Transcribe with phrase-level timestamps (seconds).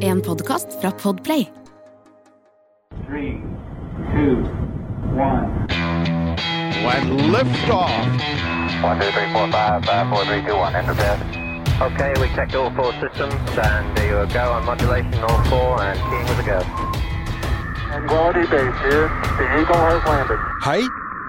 [0.00, 1.48] En podkast fra Podplay.
[3.06, 3.42] Three,
[4.12, 4.36] two,
[5.12, 5.66] one.
[6.84, 7.90] When liftoff.
[8.82, 10.74] One, two, three, four, five, five, four, three, two, one.
[10.74, 11.18] Enter.
[11.82, 16.00] Okay, we checked all four systems, and there you go on modulation, all four, and
[16.08, 16.60] keying with a go.
[18.08, 19.08] Quality base here.
[19.38, 20.38] The Eagle has landed.
[20.62, 20.82] Hei,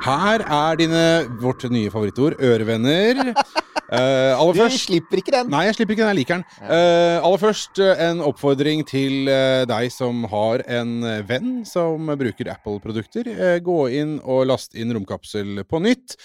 [0.06, 3.34] her er dine vårt nye favorittord, ørevenner.
[3.88, 5.52] Aller Du først slipper ikke den.
[5.52, 6.12] Nei, jeg slipper ikke den.
[6.12, 6.46] Jeg liker den.
[6.60, 9.30] Uh, aller først eh, en oppfordring til
[9.70, 10.94] deg som har en
[11.28, 13.30] venn som bruker Apple-produkter.
[13.32, 16.18] Uh, gå inn og last inn Romkapsel på nytt.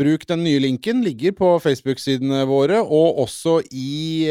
[0.00, 1.02] Bruk den nye linken.
[1.04, 4.28] Ligger på Facebook-sidene våre, og også i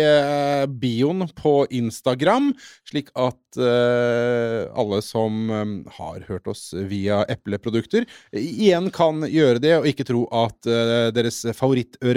[0.81, 2.51] bioen på Instagram,
[2.89, 5.49] slik at alle som
[5.97, 10.69] har hørt oss via Eple-produkter, igjen kan gjøre det, og ikke tro at
[11.15, 11.47] deres deres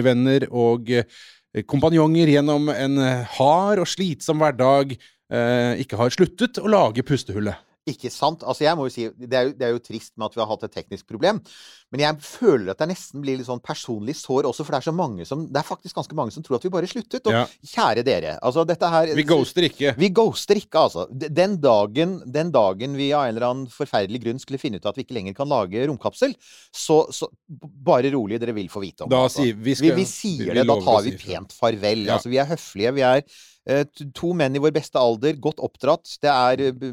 [0.02, 2.98] favorittørevenner og eh, kompanjonger gjennom en
[3.36, 7.56] hard og slitsom hverdag eh, ikke har sluttet å lage pustehullet.
[7.90, 8.44] Ikke sant?
[8.46, 10.40] Altså, jeg må jo si, det er jo, det er jo trist med at vi
[10.44, 11.40] har hatt et teknisk problem.
[11.90, 14.86] Men jeg føler at det nesten blir litt sånn personlig sår også, for det er
[14.86, 17.26] så mange som Det er faktisk ganske mange som tror at vi bare sluttet.
[17.26, 17.40] Og Ja.
[17.66, 19.96] kjære dere, altså dette her Vi ghoster ikke.
[19.98, 21.08] Vi ghoster ikke, altså.
[21.10, 24.94] Den dagen, den dagen vi av en eller annen forferdelig grunn skulle finne ut at
[24.94, 26.36] vi ikke lenger kan lage romkapsel,
[26.70, 29.24] så, så bare rolig, dere vil få vite om Da det.
[29.26, 29.42] altså.
[29.42, 32.06] sier vi vi, skal- vi sier vi det, da tar vi pent farvel.
[32.06, 32.14] Ja.
[32.14, 32.94] Altså, vi er høflige.
[32.94, 33.24] Vi er
[33.66, 36.06] eh, to menn i vår beste alder, godt oppdratt.
[36.22, 36.92] Det er eh,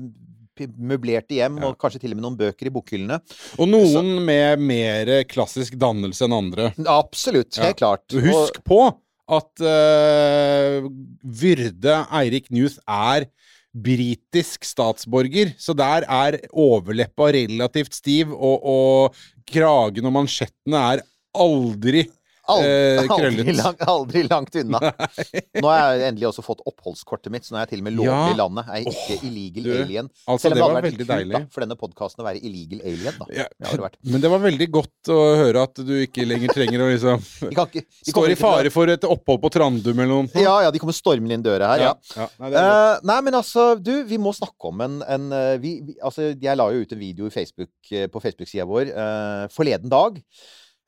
[0.68, 3.20] møblerte hjem, og kanskje til og med noen bøker i bokhyllene.
[3.58, 6.72] Og noen med mer klassisk dannelse enn andre.
[6.90, 7.56] Absolutt.
[7.56, 7.70] Ja.
[7.70, 8.20] Helt klart.
[8.28, 8.82] Husk på
[9.30, 10.90] at uh,
[11.22, 13.30] Vyrde Eirik Newth er
[13.70, 21.04] britisk statsborger, så der er overleppa relativt stiv, og, og kragen og mansjettene er
[21.38, 22.08] aldri
[22.50, 23.52] Aldri, eh, aldri, krøllet.
[23.60, 24.80] lang, aldri langt unna.
[25.62, 27.98] Nå har jeg endelig også fått oppholdskortet mitt, så nå er jeg til og med
[28.00, 28.34] lovlig Ja.
[28.34, 28.70] i landet.
[28.70, 30.10] Jeg er ikke illegal du, alien.
[30.26, 31.36] altså, Selv om det hadde vært kult, deilig.
[31.36, 33.30] Da, for denne podkasten å være illegal alien, da.
[33.36, 36.90] Ja, Det men det var veldig godt å høre at du ikke lenger trenger å
[36.92, 40.32] liksom ikke, Står i fare for et opphold på Trandum eller noe.
[40.40, 41.94] Ja, ja, de kommer stormende inn døra her, ja.
[42.16, 42.28] ja.
[42.42, 42.52] Nei.
[42.60, 46.32] Eh, nei, men altså, du, vi må snakke om en, en eh, vi, vi, Altså,
[46.34, 50.18] jeg la jo ut en video i Facebook, eh, på Facebook-sida vår uh, forleden dag.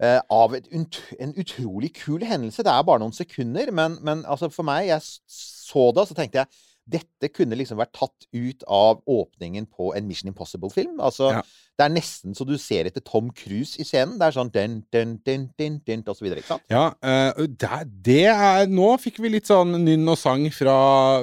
[0.02, 2.66] Eh, av et, en utrolig kul hendelse.
[2.66, 6.18] Det er bare noen sekunder, men, men altså for meg Jeg så det, og så
[6.18, 11.00] tenkte jeg dette kunne liksom vært tatt ut av åpningen på en Mission Impossible-film.
[11.00, 11.44] Altså, Ja.
[11.82, 14.20] Det er nesten så du ser etter Tom Cruise i scenen.
[14.22, 16.66] Det er sånn dun, dun, dun, dun, dun, og så videre, ikke sant?
[16.70, 20.76] Ja, uh, det, det er Nå fikk vi litt sånn nynn og sang fra,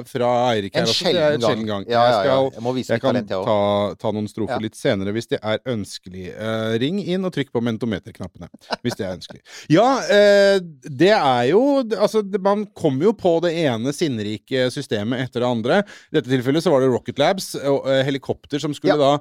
[0.09, 1.63] fra Eirik her En sjelden gang.
[1.69, 1.87] gang.
[1.87, 2.09] Ja, ja, ja.
[2.09, 3.57] Jeg, skal, Jeg må vise jeg kan talent, jeg ta,
[4.03, 6.27] ta noen strofer litt senere hvis det er ønskelig.
[6.35, 8.51] Uh, ring inn og trykk på mentometerknappene
[8.83, 9.43] hvis det er ønskelig.
[9.71, 15.45] Ja, uh, det er jo Altså, man kommer jo på det ene sinnrike systemet etter
[15.45, 15.83] det andre.
[16.11, 19.13] I dette tilfellet så var det Rocket Labs og helikopter som skulle da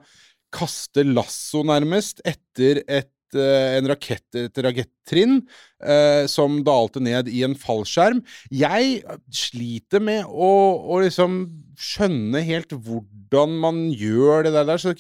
[0.55, 5.41] kaste lasso, nærmest, etter et, eh, en rakett, et rakettrinn
[5.85, 8.23] eh, som dalte ned i en fallskjerm.
[8.51, 9.03] Jeg
[9.35, 10.51] sliter med å,
[10.89, 11.43] å liksom
[11.79, 14.75] skjønne helt hvordan man gjør det der.
[14.81, 14.95] Så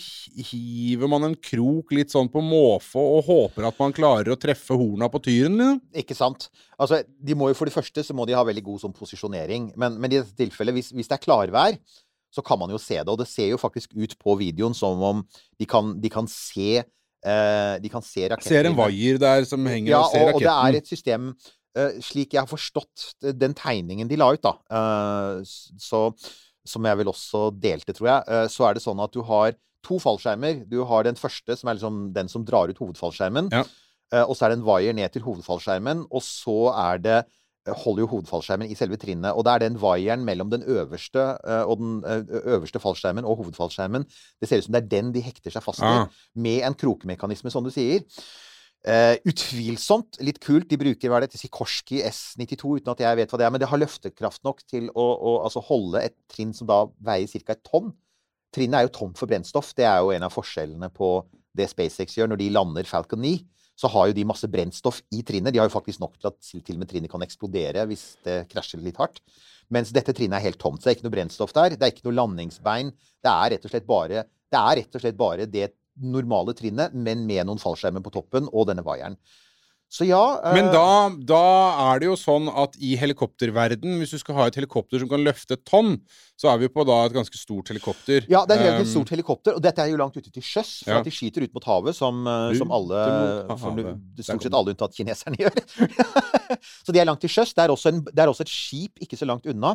[0.51, 4.77] hiver man en krok litt sånn på måfå og håper at man klarer å treffe
[4.79, 5.57] horna på tyren.
[5.59, 5.81] Liksom.
[6.05, 6.51] Ikke sant?
[6.79, 9.73] Altså, de må jo For det første så må de ha veldig god sånn posisjonering.
[9.81, 11.81] Men, men i dette tilfellet, hvis, hvis det er klarvær,
[12.35, 13.09] så kan man jo se det.
[13.09, 15.23] Og det ser jo faktisk ut på videoen som om
[15.59, 18.49] de kan, de kan se uh, De kan se raketten.
[18.49, 21.31] Ser en vaier der som henger Ja, og ser og, og det er et system
[21.33, 26.05] uh, Slik jeg har forstått den tegningen de la ut, da, uh, så,
[26.69, 29.57] som jeg vel også delte, tror jeg, eh, så er det sånn at du har
[29.87, 30.65] to fallskjermer.
[30.69, 33.51] Du har den første, som er liksom den som drar ut hovedfallskjermen.
[33.55, 33.65] Ja.
[34.13, 37.37] Eh, og så er det en wire ned til hovedfallskjermen, og så er det eh,
[37.83, 39.37] holder jo hovedfallskjermen i selve trinnet.
[39.37, 42.25] Og da er den vaieren mellom den øverste eh, og den eh,
[42.55, 44.07] øverste fallskjermen og hovedfallskjermen
[44.41, 46.09] Det ser ut som det er den de hekter seg fast Ah.
[46.35, 48.03] med en krokemekanisme, som du sier.
[48.87, 50.69] Uh, utvilsomt litt kult.
[50.71, 53.53] De bruker hva er det, Sikorsky S92, uten at jeg vet hva det er.
[53.55, 57.31] Men det har løftekraft nok til å, å altså holde et trinn som da veier
[57.43, 57.57] ca.
[57.57, 57.91] et tonn.
[58.55, 59.75] Trinnet er jo tomt for brennstoff.
[59.77, 61.11] Det er jo en av forskjellene på
[61.59, 63.35] det SpaceX gjør når de lander Falcon 9.
[63.79, 65.55] Så har jo de masse brennstoff i trinnet.
[65.55, 68.41] De har jo faktisk nok til at til og med trinnet kan eksplodere hvis det
[68.51, 69.23] krasjer litt hardt.
[69.75, 70.81] Mens dette trinnet er helt tomt.
[70.81, 71.77] Så det er ikke noe brennstoff der.
[71.77, 72.91] Det er ikke noe landingsbein.
[73.23, 76.95] Det er rett og slett bare det, er rett og slett bare det normale trinnet,
[76.95, 79.19] men med noen fallskjermer på toppen og denne vaieren.
[79.89, 81.43] Så ja eh, Men da, da
[81.89, 85.23] er det jo sånn at i helikopterverden, hvis du skal ha et helikopter som kan
[85.25, 85.95] løfte et tonn,
[86.39, 88.27] så er vi på da et ganske stort helikopter.
[88.31, 90.45] Ja, det er et helt Um, stort helikopter, og dette er jo langt ute til
[90.45, 90.85] sjøs.
[90.85, 90.99] For Ja.
[91.01, 93.01] at de skyter ut mot havet, som, eh, som alle
[93.49, 93.81] mot som
[94.23, 95.57] Stort sett alle unntatt kineserne gjør.
[96.85, 97.55] så de er langt til sjøs.
[97.57, 99.75] Det det er også et skip ikke så langt unna.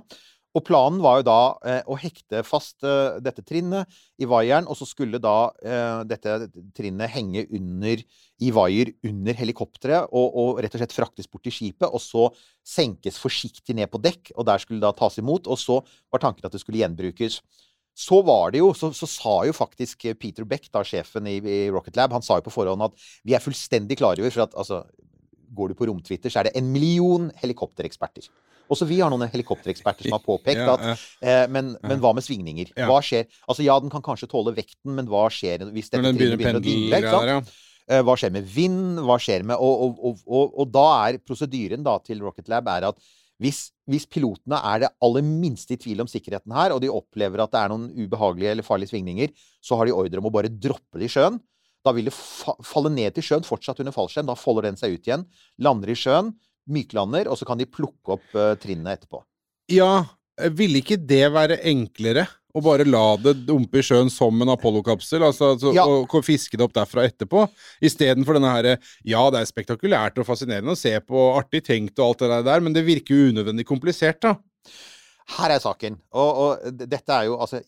[0.54, 3.90] Og planen var jo da eh, å hekte fast eh, dette trinnet
[4.22, 6.36] i vaieren, og så skulle da eh, dette
[6.78, 8.04] trinnet henge under
[8.44, 12.28] i vaier under helikopteret og, og rett og slett fraktes bort til skipet, og så
[12.62, 15.50] senkes forsiktig ned på dekk, og der skulle det da tas imot.
[15.50, 15.80] Og så
[16.14, 17.42] var tanken at det skulle gjenbrukes.
[17.98, 21.60] Så var det jo, så, så sa jo faktisk Peter Beck, da sjefen i, i
[21.74, 24.58] Rocket Lab, han sa jo på forhånd at vi er fullstendig klar over for at
[24.58, 24.84] altså,
[25.54, 28.26] Går du på romtwitter, så er det en million helikoptereksperter.
[28.72, 30.86] Også vi har noen helikoptereksperter som har påpekt at
[31.22, 32.72] eh, men, men hva med svingninger?
[32.88, 33.28] Hva skjer?
[33.48, 36.62] Altså ja, den kan kanskje tåle vekten, men hva skjer hvis dette den begynner begynner
[36.62, 36.98] å dingle?
[37.02, 37.52] ikke sant?
[37.90, 39.00] Eh, Hva skjer med vind?
[39.04, 42.68] Hva skjer med Og, og, og, og, og da er prosedyren da til Rocket Lab
[42.72, 42.98] er at
[43.44, 47.42] hvis, hvis pilotene er det aller minste i tvil om sikkerheten her, og de opplever
[47.44, 50.48] at det er noen ubehagelige eller farlige svingninger, så har de ordre om å bare
[50.54, 51.42] droppe det i sjøen.
[51.84, 54.30] Da vil det fa falle ned til sjøen, fortsatt under fallskjerm.
[54.30, 55.26] Da folder den seg ut igjen.
[55.60, 56.32] Lander i sjøen,
[56.70, 59.24] myklander, og så kan de plukke opp uh, trinnet etterpå.
[59.72, 60.06] Ja,
[60.58, 62.26] ville ikke det være enklere?
[62.54, 65.88] Å bare la det dumpe i sjøen som en Apollo-kapsel, altså, altså Ja.
[65.90, 67.48] og, og fiske det opp derfra etterpå?
[67.82, 72.12] Istedenfor denne herre Ja, det er spektakulært og fascinerende å se på, artig tenkt og
[72.12, 74.36] alt det der, men det virker jo unødvendig komplisert, da.
[75.38, 75.96] Her er saken.
[76.14, 77.62] Og, og dette er jo altså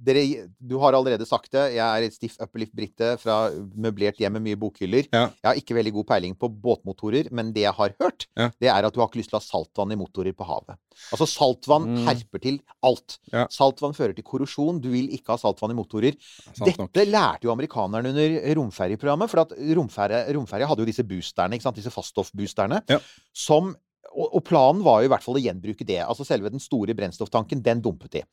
[0.00, 0.22] dere,
[0.56, 1.74] Du har allerede sagt det.
[1.74, 3.34] Jeg er et stiff upperlift-brite fra
[3.76, 5.04] møblert hjem med mye bokhyller.
[5.12, 5.26] Ja.
[5.42, 8.48] Jeg har ikke veldig god peiling på båtmotorer, men det jeg har hørt, Ja.
[8.60, 10.78] det er at du har ikke lyst til å ha saltvann i motorer på havet.
[11.12, 12.06] Altså saltvann Mm.
[12.08, 13.18] herper til alt.
[13.32, 13.46] Ja.
[13.52, 14.80] Saltvann fører til korrosjon.
[14.80, 16.16] Du vil ikke ha saltvann i motorer.
[16.64, 19.28] Dette lærte jo amerikanerne under romferjeprogrammet.
[19.30, 21.76] For at romferje hadde jo disse boosterne, ikke sant?
[21.76, 22.82] disse faststoffboosterne.
[23.34, 23.76] Som,
[24.10, 26.00] og, og planen var jo i hvert fall å gjenbruke det.
[26.04, 28.24] Altså selve den store brennstofftanken, den dumpet de.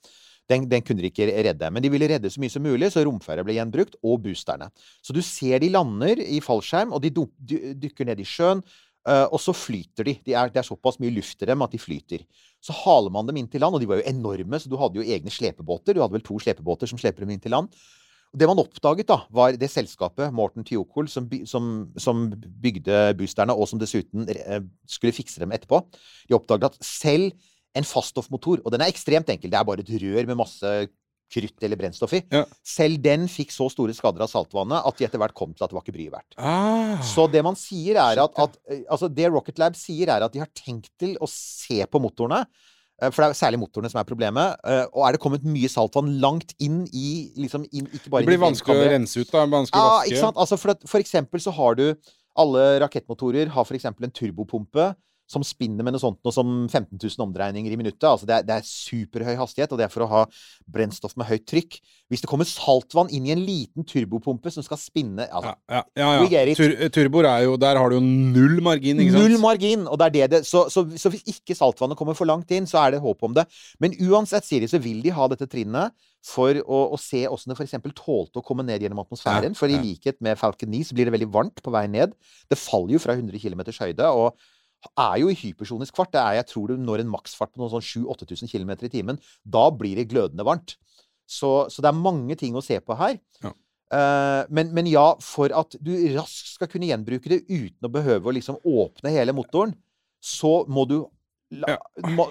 [0.48, 1.70] Den, den kunne de ikke redde.
[1.76, 4.70] Men de ville redde så mye som mulig, så romferja ble gjenbrukt, og boosterne.
[5.04, 7.12] Så du ser de lander i fallskjerm, og de
[7.84, 8.64] dykker ned i sjøen.
[9.08, 10.16] eh, og så flyter de.
[10.24, 12.24] Det er, det er såpass mye luft i dem at de flyter.
[12.64, 15.00] Så haler man dem inn til land, og de var jo enorme, så du hadde
[15.00, 15.96] jo egne slepebåter.
[15.96, 17.68] Du hadde vel to slepebåter som sleper dem inn til land.
[18.36, 23.68] Det man oppdaget, da, var det selskapet, Morten Tiokol, som, som, som bygde boosterne, og
[23.72, 24.60] som dessuten eh,
[24.90, 25.80] skulle fikse dem etterpå.
[26.28, 27.32] De oppdaget at selv
[27.78, 30.72] en faststoffmotor, og den er ekstremt enkel, det er bare et rør med masse
[31.28, 32.46] krutt eller brennstoff i, Ja.
[32.64, 35.70] selv den fikk så store skader av saltvannet at de etter hvert kom til at
[35.74, 36.38] det var ikke bryet verdt.
[36.40, 40.24] Ah, Så det man sier er at, at eh, Altså, det Rocket Lab sier, er
[40.24, 42.46] at de har tenkt til å se på motorene.
[43.02, 44.56] Eh, For det er særlig motorene som er problemet.
[44.66, 48.32] eh, Og er det kommet mye saltvann langt inn i liksom inn, Ikke bare det
[48.34, 49.46] blir vanskelig å rense ut, da.
[49.46, 50.20] Vanskelig å Ja, vaske.
[50.22, 50.38] sant?
[50.38, 51.96] Altså for, for eksempel så har du
[52.38, 54.96] Alle rakettmotorer har for eksempel en turbopumpe
[55.28, 58.08] som spinner med noe sånt noe som 15 000 omdreininger i minuttet.
[58.08, 60.24] Altså det er, det er superhøy hastighet, og det er for å ha
[60.72, 61.80] brennstoff med høyt trykk.
[62.08, 66.12] Hvis det kommer saltvann inn i en liten turbopumpe som skal spinne altså, Ja, ja,
[66.16, 66.56] ja, ja.
[66.56, 69.26] Tur turboer er jo Der har du jo null margin, ikke sant?
[69.28, 69.84] Null margin!
[69.92, 72.70] Og det er det det så, så, så hvis ikke saltvannet kommer for langt inn,
[72.70, 73.44] så er det håp om det.
[73.84, 75.92] Men uansett, sier de, så vil de ha dette trinnet
[76.28, 77.76] for å, å se åssen det f.eks.
[77.96, 79.56] tålte å komme ned gjennom atmosfæren.
[79.58, 82.16] For i likhet med Falcon 9 så blir det veldig varmt på vei ned.
[82.48, 84.08] Det faller jo fra 100 km høyde.
[84.08, 84.48] og
[84.94, 86.12] er jo i hypersonisk fart.
[86.14, 89.22] Det er, jeg tror du når en maksfart på noen sånn 7000-8000 km i timen.
[89.44, 90.78] Da blir det glødende varmt.
[91.28, 93.18] Så, så det er mange ting å se på her.
[93.44, 93.54] Ja.
[93.88, 98.28] Uh, men, men ja, for at du raskt skal kunne gjenbruke det uten å behøve
[98.28, 99.74] å liksom åpne hele motoren,
[100.24, 100.98] så må du
[101.56, 101.78] la, Ja,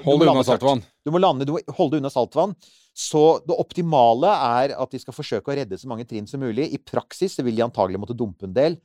[0.05, 0.83] Hold deg unna saltvann.
[1.05, 2.57] Du må lande, du må holde deg unna saltvann.
[2.97, 6.71] Så det optimale er at de skal forsøke å redde så mange trinn som mulig.
[6.73, 8.79] I praksis så vil de antagelig måtte dumpe en del.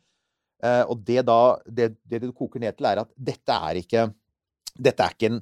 [0.61, 4.09] Eh, og det da det, det det koker ned til, er at dette er ikke
[4.71, 5.41] Dette er ikke en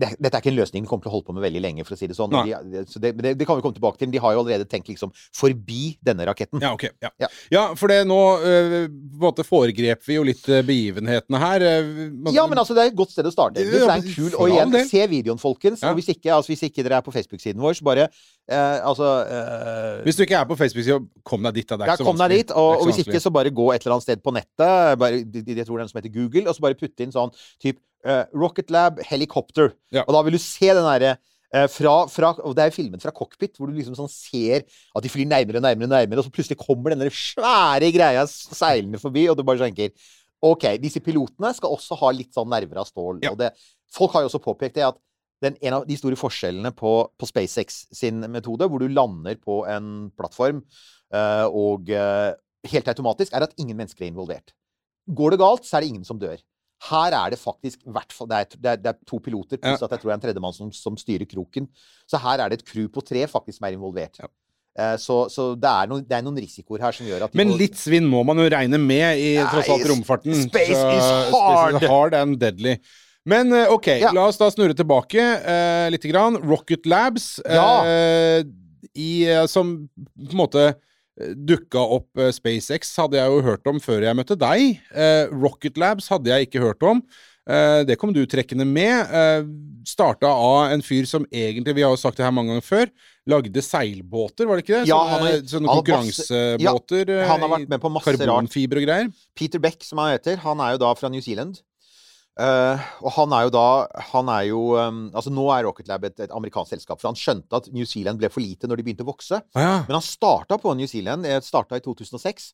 [0.00, 1.84] det, dette er ikke en løsning de kommer til å holde på med veldig lenge,
[1.84, 2.32] for å si det sånn.
[2.32, 4.08] De, så det, det, det kan vi komme tilbake til.
[4.08, 6.62] Men de har jo allerede tenkt liksom forbi denne raketten.
[6.64, 6.86] Ja, ok.
[7.04, 7.28] Ja, Ja.
[7.52, 11.60] ja for det nå øh, på en måte foregrep vi jo litt øh, begivenhetene her.
[11.68, 13.60] øh, man- Ja, men altså, det er et godt sted å starte.
[13.60, 15.82] Ja, Det er en kul, og igjen, se videoen, folkens.
[15.84, 15.90] Ja.
[15.92, 18.08] Og hvis ikke, altså, hvis ikke dere er på Facebook-siden vår, så bare
[18.48, 21.68] eh, Altså eh, Hvis du ikke er på Facebook-siden, kom deg dit.
[21.68, 21.76] Da.
[21.76, 23.68] Det er Ja, ikke så kom deg dit, og, og hvis ikke, så bare gå
[23.76, 24.98] et eller annet sted på nettet.
[24.98, 27.30] Bare, jeg tror det er noe som heter Google, og så bare putte inn sånn
[27.60, 29.72] typ eh, Rocket Lab Helicopter.
[29.94, 30.06] Ja.
[30.06, 31.14] Og da vil du se den derre
[31.54, 34.64] eh, fra, fra, og Det er jo filmet fra cockpit, hvor du liksom sånn ser
[34.64, 38.26] at de flyr nærmere og nærmere, og nærmere, og så plutselig kommer denne svære greia
[38.28, 39.94] seilende forbi, og du bare tenker
[40.42, 43.22] OK, disse pilotene skal også ha litt sånn nerver av stål.
[43.22, 43.30] Ja.
[43.30, 43.52] Og det,
[43.94, 44.98] folk har jo også påpekt det at
[45.42, 49.60] den, en av de store forskjellene på, på SpaceX sin metode, hvor du lander på
[49.70, 50.60] en plattform
[51.14, 51.90] uh, og
[52.70, 54.54] helt automatisk, er at ingen mennesker er involvert.
[55.10, 56.38] Går det galt, så er det ingen som dør.
[56.90, 60.00] Her er det faktisk hvert fall, det, er, det, er, to piloter, pluss at jeg
[60.02, 61.68] tror det er en tredjemann som, som styrer kroken.
[62.10, 64.18] Så her er det et crew på tre faktisk som er involvert.
[64.18, 64.26] Ja.
[64.72, 67.52] Eh, så så det, er noen, det er noen risikoer her som gjør at Men
[67.52, 70.34] må- litt svinn må man jo regne med i tross alt romfarten.
[70.48, 72.78] space Så- is space is hard and deadly.
[73.24, 74.10] Men eh, ok, Ja.
[74.16, 76.02] la oss da snurre tilbake uh, litt.
[76.10, 76.40] Grann.
[76.42, 77.84] Rocket Labs, Ja.
[77.86, 78.42] eh,
[78.98, 80.74] i, uh, som på en måte
[81.20, 84.78] dukka opp eh, SpaceX, hadde jeg jo hørt om før jeg møtte deg.
[84.94, 87.02] Eh, Rocket Labs hadde jeg ikke hørt om.
[87.50, 89.46] Eh, det kom du trekkende med.
[89.88, 92.86] Starta av en fyr som egentlig, vi har jo sagt det her mange ganger før,
[93.28, 94.88] lagde seilbåter, var det ikke det?
[94.88, 97.10] Ja, sånne, han har- sånne han har masse- konkurransebåter.
[97.10, 98.18] eh, Han har vært med på masse rart.
[98.22, 99.12] Karbonfiber og greier.
[99.36, 101.60] Peter Beck, som han heter, han er jo da fra New Zealand.
[102.40, 103.64] Eh, og han er jo da
[104.08, 107.18] Han er jo um, Altså, nå er Rocket Lab et, et amerikansk selskap, for han
[107.18, 109.42] skjønte at New Zealand ble for lite når de begynte å vokse.
[109.52, 109.74] Ah, ja.
[109.84, 111.28] Men han starta på New Zealand.
[111.28, 112.52] eh, Starta i 2006.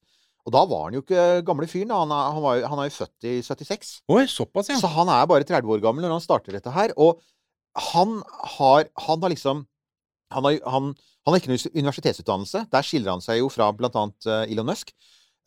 [0.49, 1.93] Og da var han jo ikke gamle fyren.
[1.95, 3.91] Han er, han, var, han er jo født i 76.
[4.11, 4.79] Oi, såpass, ja.
[4.81, 6.95] Så han er bare 30 år gammel når han starter dette her.
[6.97, 7.21] Og
[7.93, 8.19] han
[8.57, 9.67] har, han har liksom
[10.35, 10.91] han har, han,
[11.25, 12.65] han har ikke noen universitetsutdannelse.
[12.73, 14.93] Der skiller han seg jo fra annet eh, Elon Musk.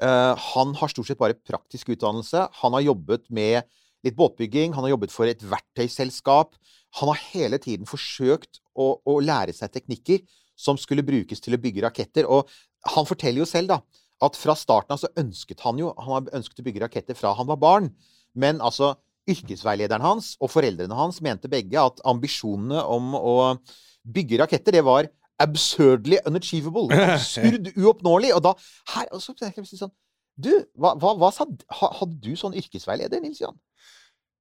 [0.02, 2.48] Uh, han har stort sett bare praktisk utdannelse.
[2.64, 3.68] Han har jobbet med
[4.05, 4.75] litt båtbygging.
[4.75, 6.55] Han har jobbet for et verktøyselskap.
[7.00, 10.24] Han har hele tiden forsøkt å, å lære seg teknikker
[10.60, 12.27] som skulle brukes til å bygge raketter.
[12.29, 12.50] Og
[12.96, 16.62] han forteller jo selv, da, at fra starten av så ønsket han jo Han ønsket
[16.62, 17.89] å bygge raketter fra han var barn.
[18.38, 18.93] Men altså,
[19.29, 23.36] yrkesveilederen hans og foreldrene hans mente begge at ambisjonene om å
[24.01, 25.10] bygge raketter, det var
[25.41, 26.89] absurdly unachievable.
[27.17, 28.34] Absurd uoppnåelig.
[28.38, 28.55] Og da
[28.96, 29.93] her, altså, sånn
[30.38, 31.46] Du, hva, hva, hva sa
[32.00, 33.58] Hadde du sånn yrkesveileder, Nils Johan?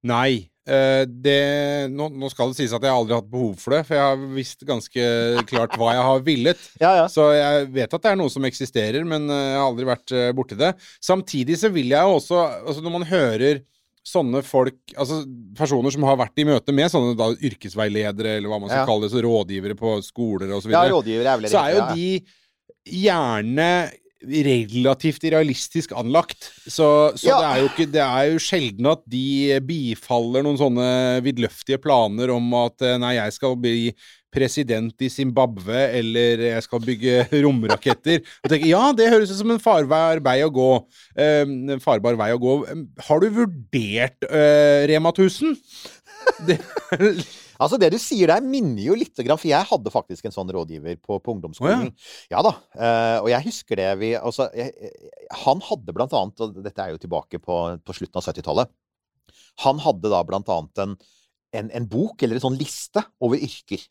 [0.07, 0.47] Nei.
[0.65, 3.81] eh, det, nå, nå skal det sies at jeg aldri har hatt behov for det,
[3.85, 5.03] for jeg har visst ganske
[5.49, 6.63] klart hva jeg har villet.
[6.81, 7.07] Ja, ja.
[7.11, 10.15] Så jeg vet at det er noe som eksisterer, men eh, jeg har aldri vært
[10.17, 10.71] eh, borti det.
[11.05, 13.61] Samtidig så vil jeg jo også altså Når man hører
[14.01, 15.19] sånne folk, altså
[15.59, 18.87] personer som har vært i møte med sånne da, yrkesveiledere, eller hva man skal Ja.
[18.89, 21.89] kalle det, så rådgivere på skoler osv., Ja, rådgiver er vel så er jo ja,
[21.91, 21.93] ja.
[21.93, 23.67] de gjerne
[24.21, 26.51] relativt realistisk anlagt.
[26.67, 27.37] Så, så Ja.
[27.41, 30.87] det er jo ikke Det er jo sjelden at de bifaller noen sånne
[31.25, 33.93] vidløftige planer om at eh, nei, jeg skal bli
[34.31, 38.21] president i Zimbabwe, eller jeg skal bygge romraketter.
[38.45, 40.69] Og tenker, ja, det høres ut som en farbar vei å gå.
[41.19, 42.53] Eh, farbar vei å gå.
[43.09, 45.57] Har du vurdert eh, Rema 1000?
[46.47, 46.59] Det,
[47.61, 50.97] Altså, det du sier der, minner jo litt For jeg hadde faktisk en sånn rådgiver
[51.03, 51.91] på, på ungdomsskolen.
[52.31, 52.41] ja.
[52.41, 52.53] da.
[52.75, 54.91] Uh, og jeg husker det vi Altså, jeg-
[55.45, 58.71] han hadde blant annet, og dette er jo tilbake på, på slutten av 70-tallet
[59.65, 60.95] Han hadde da blant annet en,
[61.53, 63.83] en, en bok, eller en sånn liste, over yrker.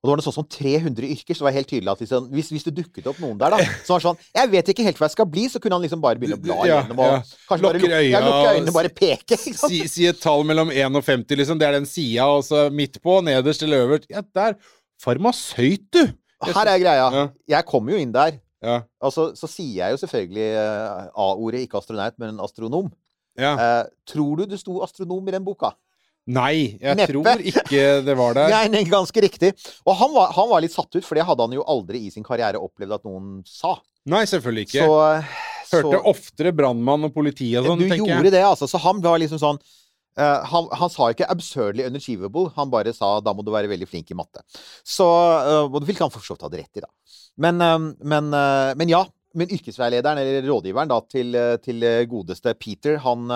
[0.00, 2.28] Og det var noe sånn som 300 yrker, så det var helt tydelig at liksom,
[2.32, 4.96] hvis, hvis det dukket opp noen der, da som var sånn Jeg vet ikke helt
[4.96, 7.10] hva jeg skal bli, så kunne han liksom bare begynne å bla Ja, igjennom og
[7.10, 7.18] ja.
[7.60, 9.36] Lukker lukke, ja, lukke øynene bare peke.
[9.36, 11.60] Si, si et tall mellom 1 og 50, liksom.
[11.60, 14.08] Det er den sida, og så midt på, nederst eller øverst.
[14.08, 14.56] Ja, der.
[15.04, 16.00] Farmasøyt, du!
[16.48, 17.10] Her er greia.
[17.12, 17.26] Ja.
[17.58, 18.38] Jeg kommer jo inn der.
[18.64, 18.78] Ja.
[19.04, 22.88] Og så sier jeg jo selvfølgelig eh, A-ordet, ikke astronaut, men en astronom.
[23.40, 23.52] ja.
[23.56, 25.74] Eh, tror du det sto astronom i den boka?
[26.30, 27.12] Nei, jeg Neppe.
[27.14, 28.50] tror ikke det var der.
[28.54, 29.52] Nei, nei, ganske riktig.
[29.86, 32.12] Og han var, han var litt satt ut, for det hadde han jo aldri i
[32.14, 33.74] sin karriere opplevd at noen sa.
[34.10, 34.86] Nei, selvfølgelig ikke.
[34.86, 35.34] Så, eh,
[35.70, 38.66] Hørte så oftere brannmann og politi og sånn, Du gjorde det, altså.
[38.70, 43.20] Så han var liksom sånn uh, han, han sa ikke 'absurdly unachievable', han bare sa
[43.20, 44.42] 'da må du være veldig flink i matte'.
[44.82, 46.90] Så, uh, Og det ville han for så vidt ha rett i, da.
[47.38, 48.30] Men, uh, men,
[48.76, 49.04] men ja.
[49.30, 53.30] Men yrkesveilederen, eller rådgiveren, da, til, til godeste Peter, han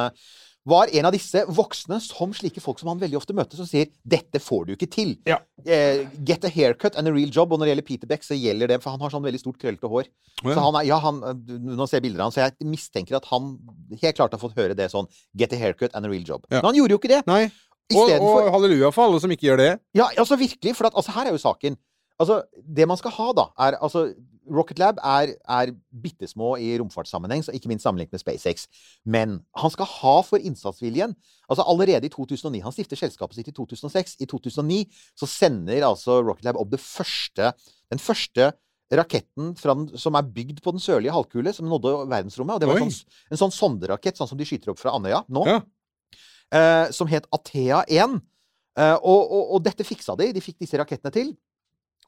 [0.64, 3.90] var en av disse voksne som slike folk som han veldig ofte møter, som sier
[4.00, 5.18] 'dette får du ikke til'.
[5.28, 5.38] Ja.
[5.64, 7.52] Eh, get a haircut and a real job.
[7.52, 9.58] Og når det gjelder Peter Beck, så gjelder det, for han har sånn veldig stort,
[9.60, 10.08] krøllete hår.
[10.42, 10.54] Ja.
[10.54, 11.20] Så han er, ja, han,
[11.76, 13.58] nå ser jeg bilder av han, så jeg mistenker at han
[14.00, 15.06] helt klart har fått høre det sånn
[15.36, 16.44] 'get a haircut and a real job'.
[16.50, 16.62] Ja.
[16.62, 17.26] Men han gjorde jo ikke det.
[17.26, 17.50] Nei.
[17.92, 19.72] Og, og halleluja for alle som ikke gjør det.
[19.92, 20.72] Ja, altså virkelig.
[20.76, 21.76] For at, altså, her er jo saken.
[22.18, 24.14] Altså, det man skal ha, da, er altså
[24.50, 25.70] Rocket Lab er, er
[26.02, 28.66] bitte små i romfartssammenheng, så ikke minst sammenlignet med SpaceX.
[29.04, 31.14] Men han skal ha for innsatsviljen.
[31.48, 34.16] Altså Allerede i 2009 Han stifter selskapet sitt i 2006.
[34.20, 34.82] I 2009
[35.16, 37.52] så sender altså Rocket Lab opp det første,
[37.92, 38.50] den første
[38.94, 42.54] raketten den, som er bygd på den sørlige halvkule, som nådde verdensrommet.
[42.54, 45.24] Og det var en sånn, en sånn sonderakett, sånn som de skyter opp fra Andøya
[45.32, 45.56] nå Ja.
[46.52, 48.20] eh, som het Athea 1.
[48.76, 50.32] Eh, og, og, og dette fiksa de.
[50.36, 51.32] De fikk disse rakettene til.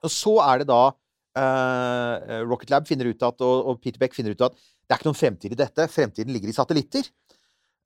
[0.05, 0.93] Og så er det da
[1.37, 5.01] eh, Rocket Lab finner ut at, og, og Peter Beck finner ut at det er
[5.01, 5.87] ikke noen fremtid i dette.
[5.93, 7.09] Fremtiden ligger i satellitter.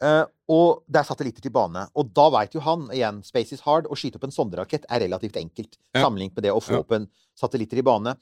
[0.01, 1.83] Uh, og det er satellitter til bane.
[2.01, 3.85] Og da veit jo han igjen Space is hard.
[3.85, 6.07] Å skyte opp en sonderakett er relativt enkelt Ja.
[6.07, 6.81] sammenlignet med det å få Ja.
[6.81, 8.15] opp en satellitter i bane.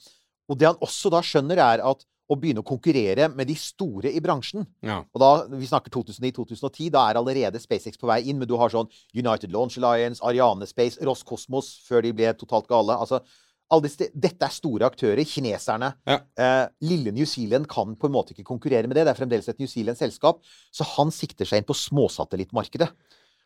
[0.48, 4.10] Og det han også da skjønner, er at å begynne å konkurrere med de store
[4.12, 4.98] i bransjen Ja.
[5.14, 6.90] og da, Vi snakker 2009-2010.
[6.90, 10.66] Da er allerede SpaceX på vei inn, men du har sånn United Launch Alliance, Ariane
[10.66, 12.98] Space, Roscosmos før de ble totalt gale.
[12.98, 13.22] Altså,
[13.68, 15.24] dette er store aktører.
[15.28, 15.92] Kineserne.
[16.08, 16.18] Ja.
[16.40, 19.04] Eh, lille New Zealand kan på en måte ikke konkurrere med det.
[19.04, 20.40] Det er fremdeles et New Zealand-selskap.
[20.72, 22.88] Så han sikter seg inn på småsatellittmarkedet.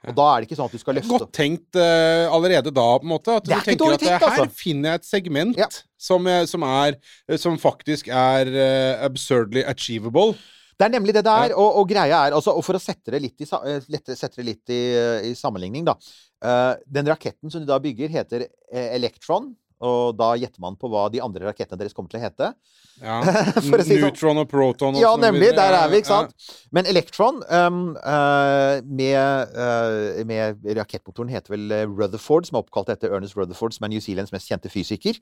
[0.02, 2.86] Og da er det ikke sånn at du skal løfte Godt tenkt uh, allerede da,
[2.98, 3.36] på en måte.
[3.38, 4.56] At du tenker at eh, tenkt, her altså.
[4.58, 5.68] finner jeg et segment Ja.
[6.00, 6.98] som, eh, som er
[7.38, 10.34] Som faktisk er uh, absurdly achievable.
[10.74, 13.12] Det er nemlig det det er, og, og greia er altså, Og for å sette
[13.14, 14.82] det litt i, sette det litt i,
[15.30, 15.94] i sammenligning, da.
[16.42, 19.52] Uh, den raketten som de da bygger, heter Electron.
[19.82, 22.52] Og da gjetter man på hva de andre rakettene deres kommer til å hete.
[23.02, 23.16] Ja.
[23.56, 24.02] Å si sånn.
[24.04, 25.48] Neutron og proton og Ja, sånn nemlig.
[25.48, 25.64] videre.
[25.64, 26.50] Der er vi, ikke Ja, sant?
[26.76, 32.92] Men Electron um, uh, med, uh, med rakettmotoren heter vel eh, Rutherford, som er oppkalt
[32.94, 35.18] etter Ernest Rutherford, som er New Zealands mest kjente fysiker.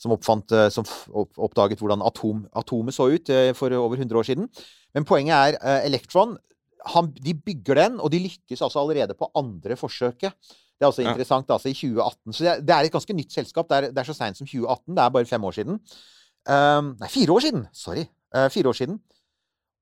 [0.00, 4.30] Som, oppfant, uh, som opp, oppdaget hvordan atom, atomet så ut for over 100 år
[4.30, 4.48] siden.
[4.96, 6.38] Men poenget er Electron
[6.94, 10.32] han, De bygger den, og de lykkes altså allerede på andre forsøket.
[10.78, 11.10] Det er også Ja.
[11.10, 11.50] interessant.
[11.50, 12.32] altså I 2018.
[12.32, 13.68] Så det er, et ganske nytt selskap.
[13.68, 14.94] Det er, det er så seint som 2018.
[14.94, 15.80] Det er bare fem år siden.
[16.48, 17.66] Um, nei, fire år siden!
[17.74, 18.04] Sorry.
[18.34, 19.00] Uh, fire år siden.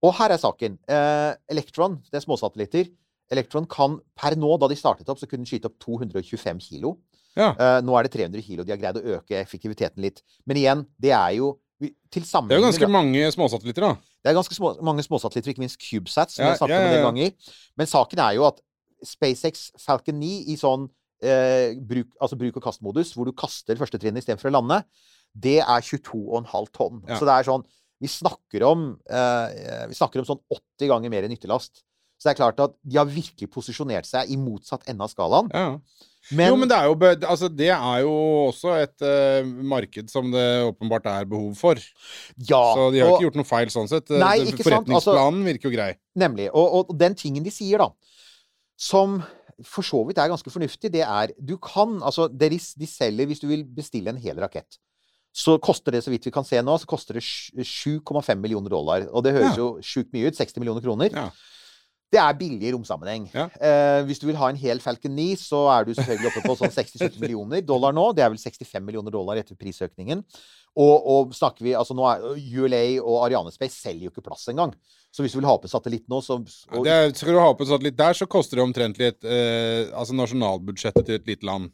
[0.02, 0.78] Og her er saken.
[0.88, 2.88] Uh, Electron, det er småsatellitter.
[3.30, 6.96] Electron kan per nå, da de startet opp, så kunne den skyte opp 225 kilo.
[7.36, 7.52] Ja.
[7.52, 8.64] Uh, nå er det 300 kilo.
[8.64, 10.22] De har greid å øke effektiviteten litt.
[10.46, 13.96] Men igjen, det er jo til til Det er jo ganske mange småsatellitter, da.
[14.24, 16.78] det er ganske små, mange småsatellitter, ikke minst CubeSats, som Ja, jeg har snakket ja,
[16.78, 17.10] om en del ja, ja.
[17.10, 17.30] ganger.
[17.76, 18.62] Men saken er jo at
[19.04, 20.86] SpaceX Falcon 9 i sånn
[21.22, 24.82] eh, bruk, altså bruk- og kastmodus, hvor du kaster første trinnet istedenfor å lande,
[25.36, 27.02] det er 22,5 tonn.
[27.08, 27.18] Ja.
[27.18, 27.66] Så det er sånn
[28.00, 31.82] Vi snakker om eh, Vi snakker om sånn 80 ganger mer nyttelast.
[32.16, 35.50] Så det er klart at de har virkelig posisjonert seg i motsatt ende av skalaen.
[35.52, 35.74] Ja.
[36.32, 36.94] Men, jo, men det er jo,
[37.28, 38.12] altså, det er jo
[38.48, 41.76] også et uh, marked som det åpenbart er behov for.
[42.40, 44.08] ja, Så de har og- ikke gjort noe feil sånn sett.
[44.10, 45.90] Nei, altså- Forretningsplanen virker jo grei.
[46.16, 46.48] Nemlig.
[46.52, 47.92] Og, og den tingen de sier, da,
[48.76, 49.22] som
[49.64, 53.40] for så vidt er ganske fornuftig, det er Du kan Altså, de, de selger Hvis
[53.40, 54.76] du vil bestille en hel rakett,
[55.32, 59.06] så koster det, så vidt vi kan se nå, så koster det 7,5 millioner dollar.
[59.12, 59.60] Og det høres Ja.
[59.60, 60.36] jo sjukt mye ut.
[60.36, 61.10] 60 millioner kroner.
[61.12, 61.30] Ja.
[62.12, 63.24] Det er billig i romsammenheng.
[63.34, 63.48] Ja.
[63.58, 66.54] Eh, hvis du vil ha en hel Falcon 9, så er du selvfølgelig oppe på
[66.60, 68.12] sånn 60-70 millioner dollar nå.
[68.14, 70.22] Det er vel 65 millioner dollar etter prisøkningen.
[70.76, 74.74] Og, og snakker vi Altså, nå er ULA og Arianespace selger jo ikke plass engang.
[75.10, 77.48] Så hvis du vil ha på satellitt nå, så og, det er, skal du ha
[77.56, 81.48] på en satellitt der, så koster det omtrentlig et eh, Altså nasjonalbudsjettet til et lite
[81.48, 81.70] land.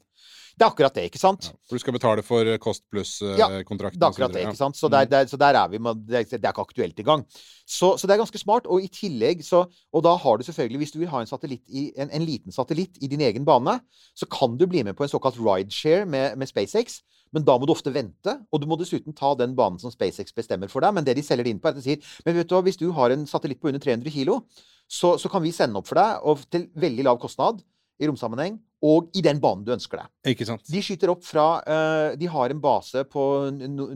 [0.53, 1.47] Det er akkurat det, ikke sant?
[1.49, 3.99] Ja, for du skal betale for eh, kost Ja, pluss-kontrakten.
[3.99, 4.77] Det er akkurat det, ikke sant?
[4.77, 5.79] Så der, der, så der er vi.
[5.79, 7.25] med- Det er, er ikke aktuelt engang.
[7.67, 8.67] Så, så det er ganske smart.
[8.67, 11.65] Og i tillegg så Og da har du selvfølgelig, hvis du vil ha en, satellitt
[11.69, 13.81] i, en, en liten satellitt i din egen bane,
[14.15, 17.01] så kan du bli med på en såkalt rideshare med, med SpaceX.
[17.33, 20.35] Men da må du ofte vente, og du må dessuten ta den banen som SpaceX
[20.37, 20.93] bestemmer for deg.
[20.93, 22.61] Men det de selger det inn på, er at de sier Men vet du hva,
[22.67, 24.43] hvis du har en satellitt på under 300 kilo,
[24.85, 27.63] så, så kan vi sende opp for deg, og til veldig lav kostnad
[28.03, 30.09] i romsammenheng, og i den banen du ønsker deg.
[30.35, 30.65] Ikke sant?
[30.67, 33.23] De skyter opp fra uh, De har en base på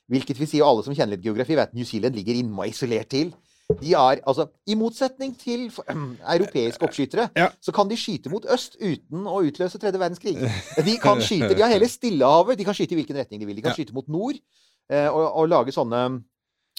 [0.09, 2.71] Hvilket vil si, og alle som kjenner litt geografi, vet at New Zealand ligger innmari
[2.73, 3.33] isolert til.
[3.69, 5.85] De er, altså, I motsetning til for,
[6.35, 7.51] europeiske oppskytere, Ja.
[7.61, 10.33] så kan de skyte mot øst uten å utløse tredje verdenskrig.
[10.87, 12.57] De kan skyte, de har hele Stillehavet.
[12.57, 13.59] De kan skyte i hvilken retning de vil.
[13.59, 13.77] De kan Ja.
[13.77, 14.39] skyte mot nord
[14.89, 16.01] eh, og, og lage sånne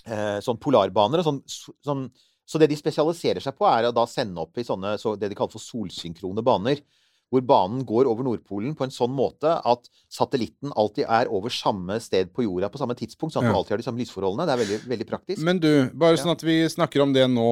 [0.08, 1.22] eh, sånn polarbaner.
[1.22, 1.40] og Sånn,
[1.86, 2.02] sånn,
[2.50, 5.28] så det de spesialiserer seg på, er å da sende opp i sånne, så det
[5.30, 6.82] de kaller for solsynkrone baner.
[7.30, 12.00] Hvor banen går over Nordpolen på en sånn måte at satellitten alltid er over samme
[12.02, 13.30] sted på jorda på samme tidspunkt.
[13.36, 13.52] Sånn at Ja.
[13.52, 14.46] du alltid har de samme lysforholdene.
[14.48, 15.38] Det er veldig, veldig praktisk.
[15.46, 17.46] Men du, bare sånn at vi snakker om det nå,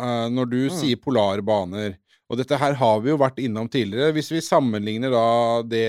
[0.00, 0.80] eh, når du Mm.
[0.80, 4.12] sier polare baner Og dette her har vi jo vært innom tidligere.
[4.12, 5.22] Hvis vi sammenligner da
[5.64, 5.84] det,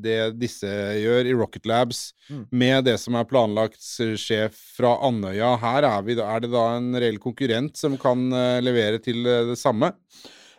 [0.00, 2.42] det disse gjør i Rocket Labs Mm.
[2.60, 3.80] med det som er planlagt
[4.20, 8.58] sjef fra Andøya, her er, vi, er det da en reell konkurrent som kan eh,
[8.60, 9.88] levere til eh, det samme?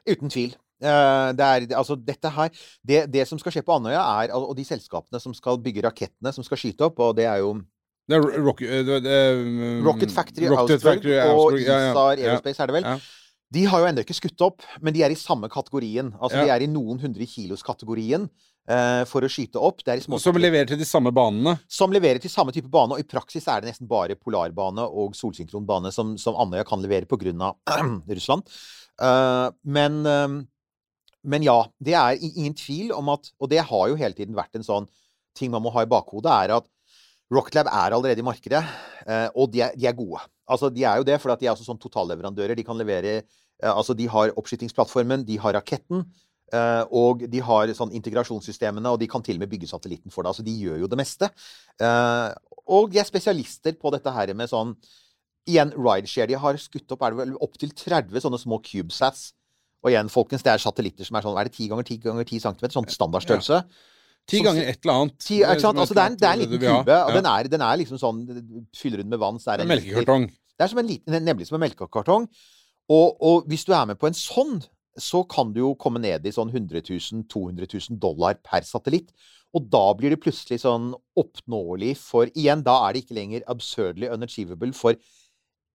[0.10, 0.56] Uten tvil.
[0.82, 2.50] Eh, det er, altså dette her,
[2.82, 6.34] det, det som skal skje på Andøya, er, og de selskapene som skal bygge rakettene
[6.34, 7.60] som skal skyte opp, og det er jo
[8.10, 11.92] Det er Rock, det, det, um, Rocket Factory Rocket Augsburg Factory og Augsburg, ja, ja,
[11.92, 12.24] ISAR.
[12.26, 12.90] Aerospace, er det vel?
[12.90, 12.98] Ja.
[13.54, 16.12] De har jo ennå ikke skutt opp, men de er i samme kategorien.
[16.22, 16.46] Altså Ja.
[16.46, 18.30] de er i noen hundre kilos-kategorien
[18.70, 19.82] eh, for å skyte opp.
[19.88, 21.60] Er Som leverer til de samme banene.
[21.68, 25.16] som leverer til samme type bane, og i praksis er det nesten bare polarbane og
[25.18, 27.56] solsynkronbane som, som Andøya kan levere pga.
[28.08, 28.44] Russland.
[29.02, 30.44] Uh, men, uh,
[31.24, 34.56] men ja, det er ingen tvil om at Og det har jo hele tiden vært
[34.60, 34.90] en sånn
[35.34, 36.68] ting man må ha i bakhodet, er at
[37.32, 38.62] Rocket Lab er allerede i markedet,
[39.08, 40.20] uh, og de er, de er gode.
[40.50, 42.58] Altså, de er jo det, for de er også sånn totalleverandører.
[42.58, 46.06] De kan levere eh, Altså, de har oppskytingsplattformen, de har raketten,
[46.54, 50.24] eh, og de har sånn integrasjonssystemene, og de kan til og med bygge satellitten for
[50.24, 50.34] deg.
[50.34, 51.30] Altså, de gjør jo det meste.
[51.82, 52.30] Eh,
[52.70, 54.76] og de er spesialister på dette her med sånn
[55.50, 56.28] Igjen, rideshare.
[56.30, 59.32] De har skutt opp er det opptil 30 sånne små cubesats.
[59.82, 62.28] Og igjen, folkens, det er satellitter som er sånn Er det 10 ganger 10 ganger
[62.28, 62.68] 10 cm?
[62.76, 63.62] Sånn standardstørrelse.
[64.30, 65.18] Ti ganger et eller annet.
[65.26, 65.80] Ti, ikke sant?
[65.84, 68.00] Altså, det, er, en- det er en liten kube, og den, er, den er liksom
[68.02, 68.20] sånn
[68.78, 70.28] Fyller den med vann, så er En melkekartong.
[70.30, 72.28] Det er som en liten, nemlig som en melkekartong.
[72.90, 74.60] Og, og hvis du er med på en sånn
[75.00, 79.14] så kan du jo komme ned i sånn 100 000, 200 000 dollar per satellitt.
[79.56, 84.10] Og da blir det plutselig sånn oppnåelig for Igjen, da er det ikke lenger absurdly
[84.12, 84.98] unachievable for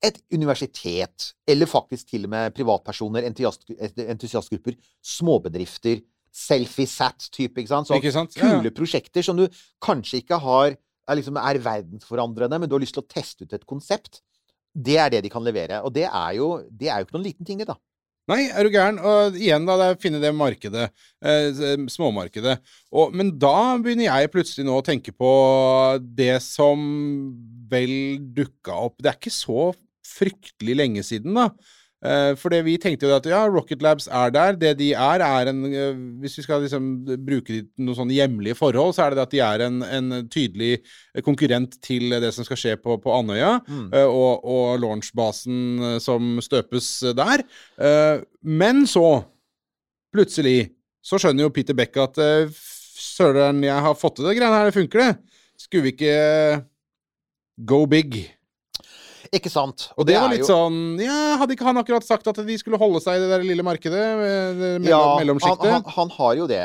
[0.05, 6.03] et universitet, eller faktisk til og med privatpersoner, entusiastgrupper, småbedrifter,
[6.35, 7.88] selfie-sat-type, ikke sant?
[7.88, 8.35] Så Ikke sant?
[8.35, 8.75] Kule ja.
[8.75, 9.47] prosjekter som du
[9.85, 13.55] kanskje ikke har er, liksom, er verdensforandrende, men du har lyst til å teste ut
[13.55, 14.23] et konsept.
[14.75, 15.83] Det er det de kan levere.
[15.87, 17.79] Og det er jo, det er jo ikke noen liten ting, det, da.
[18.33, 18.99] Nei, er du gæren?
[19.05, 20.87] Og igjen, da, det er å finne det markedet.
[21.20, 22.57] Eh, småmarkedet.
[22.97, 25.33] Og, men da begynner jeg plutselig nå å tenke på
[26.16, 26.81] det som
[27.68, 27.94] vel
[28.37, 29.68] dukka opp Det er ikke så
[30.05, 31.51] fryktelig lenge siden, da.
[32.05, 34.59] Eh, for det vi tenkte jo at ja, Rocket Labs er der.
[34.61, 36.90] Det de er, er en eh, Hvis vi skal liksom
[37.25, 40.83] bruke noen sånne hjemlige forhold, så er det at de er en, en tydelig
[41.25, 43.88] konkurrent til det som skal skje på, på Andøya, mm.
[44.05, 47.45] og, og launchbasen eh, som støpes eh, der.
[47.81, 49.25] Eh, Men så,
[50.12, 52.62] plutselig, så skjønner jo Peter Beck at eh,
[53.05, 55.40] Søren, jeg har fått til det greiene her, det funker det.
[55.61, 56.62] Skulle vi ikke eh,
[57.64, 58.25] go big?
[59.35, 59.88] Ikke sant?
[59.99, 62.57] Og det, var er litt jo- sånn Ja, hadde ikke han akkurat sagt at de
[62.61, 63.92] skulle holde seg i det der lille markedet?
[63.99, 65.70] eh, Det mellom, Ja, han, mellomsjiktet?
[65.75, 66.62] han, han har jo det.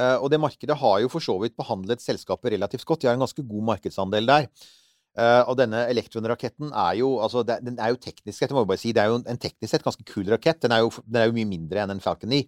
[0.00, 3.00] Uh, og det markedet har jo for så vidt behandlet selskapet relativt godt.
[3.02, 4.46] De har en ganske god markedsandel der.
[5.12, 8.70] Eh, og denne Elektron-raketten er jo altså, det, den er jo teknisk sett, må jeg
[8.70, 10.62] bare si, det er jo en teknisk sett ganske kul rakett.
[10.64, 12.40] Den er jo, den er jo mye mindre enn en Falcon 9.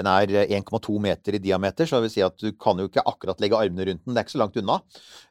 [0.00, 2.88] Den er eh, 1,2 meter i diameter, så det vil si at du kan jo
[2.90, 4.16] ikke akkurat legge armene rundt den.
[4.16, 4.80] Det er ikke så langt unna.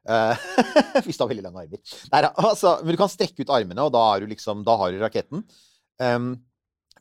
[0.07, 0.47] Uh,
[1.03, 1.83] hvis du har veldig lange armer.
[2.13, 5.03] Nei, altså, men du kan strekke ut armene, og da, du liksom, da har du
[5.03, 5.43] raketten.
[5.99, 6.31] Um,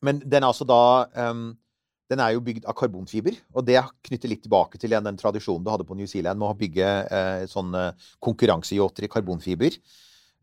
[0.03, 0.83] men den er altså da
[1.31, 1.53] um,
[2.09, 5.73] Den er jo bygd av karbonfiber, og det knytter litt tilbake til den tradisjonen du
[5.73, 7.91] hadde på New Zealand med å bygge eh, sånne
[8.25, 9.77] konkurranseyachter i karbonfiber.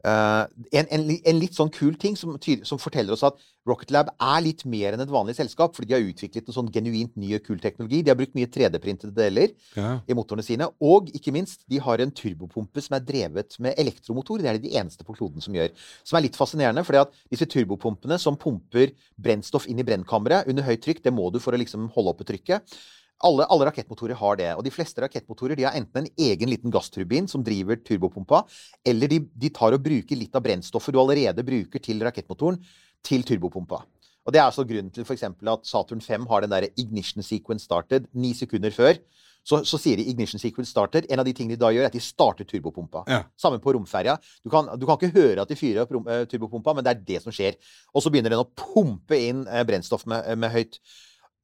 [0.05, 0.45] Eh,
[0.77, 4.43] en, en, en litt sånn kul ting som, som forteller oss at Rocket Lab er
[4.45, 7.47] litt mer enn et vanlig selskap, fordi de har utviklet en sånn genuint ny og
[7.47, 8.03] kul teknologi.
[8.05, 9.95] De har brukt mye 3D-printede deler Ja.
[10.05, 10.67] i motorene sine.
[10.85, 14.43] Og ikke minst, de har en turbopumpe som er drevet med elektromotor.
[14.43, 15.73] Det er de eneste på kloden som gjør.
[16.05, 20.67] Som er litt fascinerende, fordi at disse turbopumpene som pumper brennstoff inn i brennkammeret under
[20.69, 22.77] høyt trykk, det må du for å liksom holde oppe trykket.
[23.23, 24.49] Alle, alle rakettmotorer har det.
[24.57, 28.43] Og de fleste rakettmotorer de har enten en egen liten gassturbin som driver turbopumpa,
[28.85, 32.59] eller de, de tar og bruker litt av brennstoffet du allerede bruker til rakettmotoren,
[33.05, 33.83] til turbopumpa.
[34.25, 35.13] Og Det er altså grunnen til for
[35.53, 38.97] at Saturn 5 har den der ignition sequence started ni sekunder før.
[39.45, 41.05] Så, så sier de ignition sequence started.
[41.09, 43.03] En av de tingene de da gjør, er at de starter turbopumpa.
[43.05, 43.19] Ja.
[43.37, 44.17] Sammen på romferja.
[44.41, 46.95] Du kan, du kan ikke høre at de fyrer opp rom, eh, turbopumpa, men det
[46.95, 47.59] er det som skjer.
[47.93, 50.79] Og så begynner den å pumpe inn eh, brennstoff med, med høyt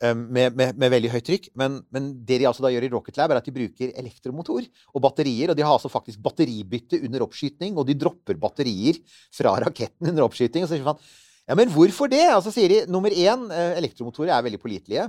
[0.02, 1.50] med, med, med veldig høyt trykk.
[1.62, 4.66] Men, men det de altså da gjør i Rocket Lab, er at de bruker elektromotor
[4.66, 5.52] og batterier.
[5.52, 9.02] Og de har altså faktisk batteribytte under oppskyting, og de dropper batterier
[9.36, 10.66] fra raketten under oppskyting.
[10.66, 11.02] Og så sier man
[11.50, 12.24] ja, men hvorfor det?
[12.32, 15.08] Altså sier de nummer én, eh, elektromotorer er veldig pålitelige.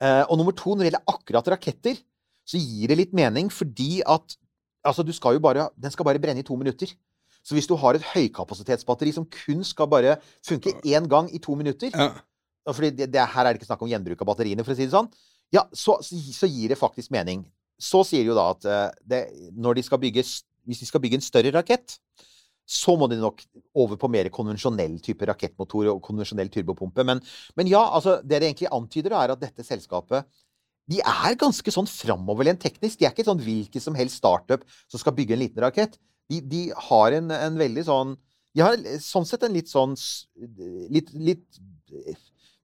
[0.00, 2.00] Eh, og nummer to, når det gjelder akkurat raketter,
[2.46, 4.36] så gir det litt mening fordi at
[4.86, 6.92] altså du skal jo bare, den skal bare brenne i to minutter.
[7.40, 11.54] Så hvis du har et høykapasitetsbatteri som kun skal bare funke én gang i to
[11.56, 12.12] minutter Ja.
[12.68, 14.86] Fordi det, det, Her er det ikke snakk om gjenbruk av batteriene, for å si
[14.86, 15.10] det sånn.
[15.54, 17.46] Ja, så, så, så gir det faktisk mening.
[17.80, 19.22] Så sier de jo da at eh, det,
[19.56, 20.26] når de skal bygge,
[20.68, 21.96] hvis de skal bygge en større rakett,
[22.70, 23.42] så må de nok
[23.82, 27.02] over på mer konvensjonell type rakettmotor og konvensjonell turbopumpe.
[27.06, 27.22] Men,
[27.58, 30.28] men ja, altså, det det egentlig antyder, er at dette selskapet
[30.90, 32.98] de er ganske sånn framoverlent teknisk.
[32.98, 35.94] De er ikke sånn hvilken som helst startup som skal bygge en liten rakett.
[36.30, 38.14] De, de har en, en veldig sånn
[38.54, 39.96] De har sånn sett en litt sånn
[40.94, 41.58] Litt, litt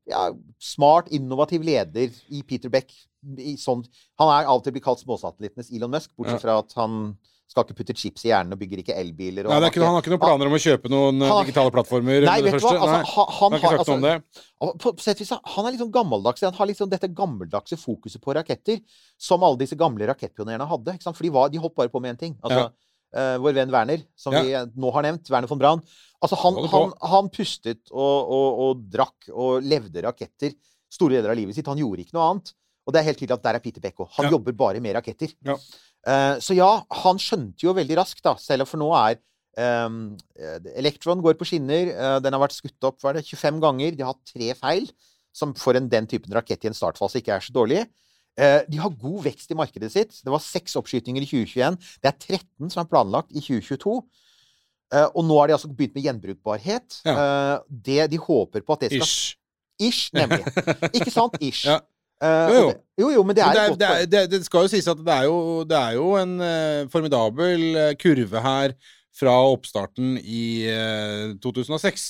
[0.07, 0.31] ja,
[0.63, 2.93] smart, innovativ leder i Peter Beck.
[3.43, 3.83] I sånn,
[4.21, 7.17] han er av og til blitt kalt småsatellittenes Elon Musk, bortsett fra at han
[7.47, 9.47] skal ikke putte chips i hjernen og bygger ikke elbiler.
[9.47, 12.27] Nei, det ikke, han har ikke noen planer om å kjøpe noen Han digitale plattformer?
[12.27, 12.73] Nei, vet du hva?
[12.75, 14.15] Altså, han, han har altså, det.
[14.59, 16.43] På, på vis, han er litt sånn gammeldags.
[16.47, 18.83] Han har liksom dette gammeldagse fokuset på raketter
[19.29, 20.99] som alle disse gamle rakettpionerene hadde.
[21.07, 22.35] For de, var, de holdt bare på med én ting.
[22.43, 22.67] Altså,
[23.17, 24.43] eh, vår venn Werner, som Ja.
[24.45, 25.83] vi nå har nevnt, Werner von Braun
[26.23, 30.55] altså, han, han, han pustet og, og, og drakk og levde raketter
[30.93, 31.67] store deler av livet sitt.
[31.69, 32.53] Han gjorde ikke noe annet.
[32.87, 34.09] Og det er helt tydelig at der er Peter Beck òg.
[34.17, 34.33] Han Ja.
[34.37, 35.33] jobber bare med raketter.
[35.45, 35.57] Ja.
[36.07, 36.69] Uh, så ja,
[37.03, 39.19] han skjønte jo veldig raskt, da, selv om for nå er
[39.57, 40.19] Um,
[40.77, 41.89] Electron går på skinner.
[41.97, 43.95] Uh, den har vært skutt opp hva er det, 25 ganger.
[43.97, 44.91] De har hatt tre feil,
[45.33, 47.87] som for en, den typen rakett i en startfase ikke er så dårlig.
[48.37, 50.21] Eh, de har god vekst i markedet sitt.
[50.25, 51.79] Det var seks oppskytinger i 2021.
[52.03, 53.97] Det er 13 som er planlagt i 2022.
[54.95, 57.01] Eh, og nå har de altså begynt med gjenbrukbarhet.
[57.09, 57.59] Ja.
[57.69, 59.37] det de håper på at det skal Ish.
[59.83, 60.45] Ish, nemlig.
[60.93, 61.37] Ikke sant?
[61.41, 61.67] Ish.
[61.73, 61.81] Ja.
[62.17, 62.69] Uh, Jo, jo.
[62.69, 64.97] det- jo, jo, men det er, det, er, det, er, det, skal jo sies at
[65.05, 68.73] det er jo, det er jo en uh, formidabel eh, kurve her
[69.17, 72.03] fra oppstarten i eh, 2006.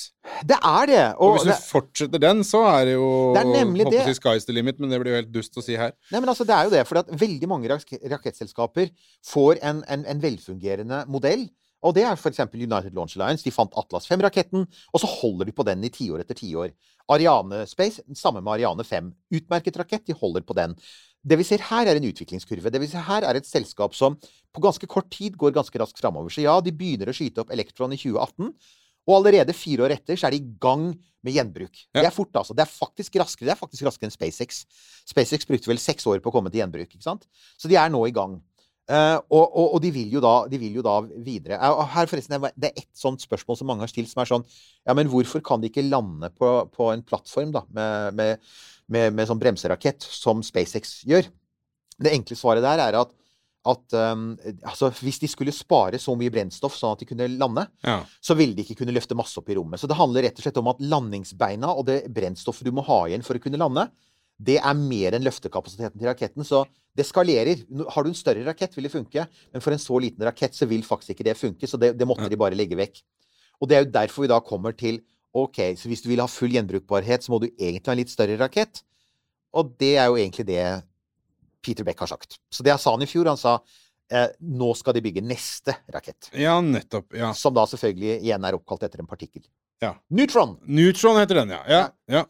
[0.50, 1.02] Det er det!
[1.16, 4.02] Og, Og hvis du det, fortsetter den, så er det jo Det er nemlig det.
[4.08, 5.94] si sky's the limit, men det blir jo helt dust å si her.
[6.10, 8.90] nei, men altså, det er jo det, for veldig mange rak rakettselskaper
[9.30, 11.46] får en, en, en velfungerende modell.
[11.86, 12.40] Og det er f.eks.
[12.56, 13.44] United Launch Alliance.
[13.46, 16.72] De fant Atlas 5-raketten, og så holder de på den i tiår etter tiår.
[17.12, 19.12] Ariane Space, samme med Ariane 5.
[19.38, 20.74] Utmerket rakett, de holder på den.
[21.26, 22.70] Det vi ser her, er en utviklingskurve.
[22.70, 24.14] Det vi ser her, er et selskap som
[24.54, 26.30] på ganske kort tid går ganske raskt framover.
[26.30, 28.52] Så ja, de begynner å skyte opp Electron i 2018.
[29.06, 30.88] Og allerede fire år etter så er de i gang
[31.26, 31.74] med gjenbruk.
[31.94, 32.02] Ja.
[32.02, 32.54] Det er fort, altså.
[32.54, 34.62] Det er faktisk raskere Det er faktisk raskere enn SpaceX.
[35.06, 36.90] SpaceX brukte vel seks år på å komme til gjenbruk.
[36.90, 37.26] ikke sant?
[37.58, 38.38] Så de er nå i gang.
[38.86, 41.56] Eh, og, og, og de, vil jo da, de vil jo da videre.
[41.58, 44.44] Eh, her forresten, Det er ett sånt spørsmål som mange har stilt, som er sånn
[44.86, 48.44] Ja, men hvorfor kan de ikke lande på, på en plattform da, med, med,
[48.86, 51.26] med, med sånn bremserakett, som SpaceX gjør?
[51.98, 53.10] Det enkle svaret der er at,
[53.66, 54.28] at um,
[54.62, 57.98] altså, hvis de skulle spare så mye brennstoff sånn at de kunne lande, Ja.
[58.22, 59.82] så ville de ikke kunne løfte masse opp i rommet.
[59.82, 63.02] Så det handler rett og slett om at landingsbeina og det brennstoffet du må ha
[63.08, 63.88] igjen for å kunne lande,
[64.38, 66.46] det er mer enn løftekapasiteten til raketten.
[66.46, 66.62] Så
[66.96, 67.60] det skalerer.
[67.92, 69.26] Har du en større rakett, vil det funke.
[69.52, 71.68] Men for en så liten rakett så vil faktisk ikke det funke.
[71.68, 73.02] Så det, det måtte de bare legge vekk.
[73.60, 75.00] Og det er jo derfor vi da kommer til
[75.36, 78.12] OK, så hvis du vil ha full gjenbrukbarhet, så må du egentlig ha en litt
[78.12, 78.80] større rakett.
[79.56, 80.62] Og det er jo egentlig det
[81.64, 82.38] Peter Beck har sagt.
[82.52, 83.28] Så det sa han i fjor.
[83.28, 83.58] Han sa
[84.12, 86.30] eh, nå skal de bygge neste rakett.
[86.32, 87.12] ja, nettopp.
[87.16, 87.32] Ja.
[87.36, 89.44] Som da selvfølgelig igjen er oppkalt etter en partikkel.
[89.82, 89.92] Ja.
[90.08, 90.56] Neutron!
[90.64, 91.62] Neutron heter den, ja.
[91.68, 91.82] ja.
[92.08, 92.24] ja.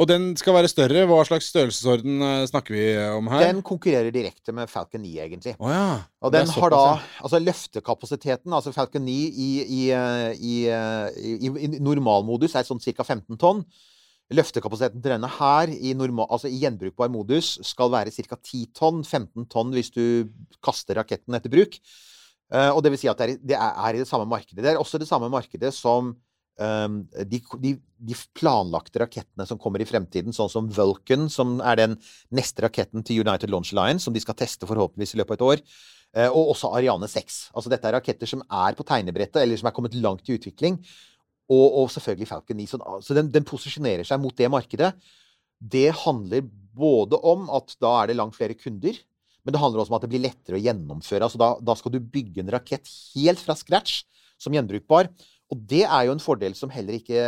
[0.00, 1.04] Og den skal være større.
[1.08, 3.44] Hva slags størrelsesorden eh, snakker vi om her?
[3.50, 5.52] Den konkurrerer direkte med Falcon 9, egentlig.
[5.58, 5.98] Oh, ja.
[6.24, 6.84] Og den har da
[7.20, 12.80] Altså løftekapasiteten, altså Falcon 9 i, i, eh, i, eh, i, i normalmodus er sånn
[12.80, 13.04] ca.
[13.04, 13.60] 15 tonn.
[14.32, 18.40] Løftekapasiteten til denne her i, normal, altså i gjenbrukbar modus skal være ca.
[18.40, 19.04] 10 tonn.
[19.04, 20.04] 15 tonn hvis du
[20.64, 21.76] kaster raketten etter bruk.
[22.52, 24.64] Eh, og det vil si at det er, det er, i det samme markedet.
[24.64, 26.14] Det er også det samme markedet som
[26.58, 31.96] de, de, de planlagte rakettene som kommer i fremtiden, sånn som Vulcan, som er den
[32.34, 35.46] neste raketten til United Launch Alliance, som de skal teste forhåpentligvis i løpet av et
[35.48, 35.64] år.
[36.12, 37.38] Eh, og også Ariane 6.
[37.56, 40.76] Altså dette er raketter som er på tegnebrettet, eller som er kommet langt i utvikling.
[41.52, 42.68] Og, og selvfølgelig Falcon 9.
[42.68, 44.92] Så, så den, den posisjonerer seg mot det markedet.
[45.56, 46.44] Det handler
[46.76, 48.96] både om at da er det langt flere kunder,
[49.42, 51.26] men det handler også om at det blir lettere å gjennomføre.
[51.26, 54.02] Altså da, da skal du bygge en rakett helt fra scratch
[54.40, 55.10] som gjenbrukbar.
[55.52, 57.22] Og det er jo en fordel som heller ikke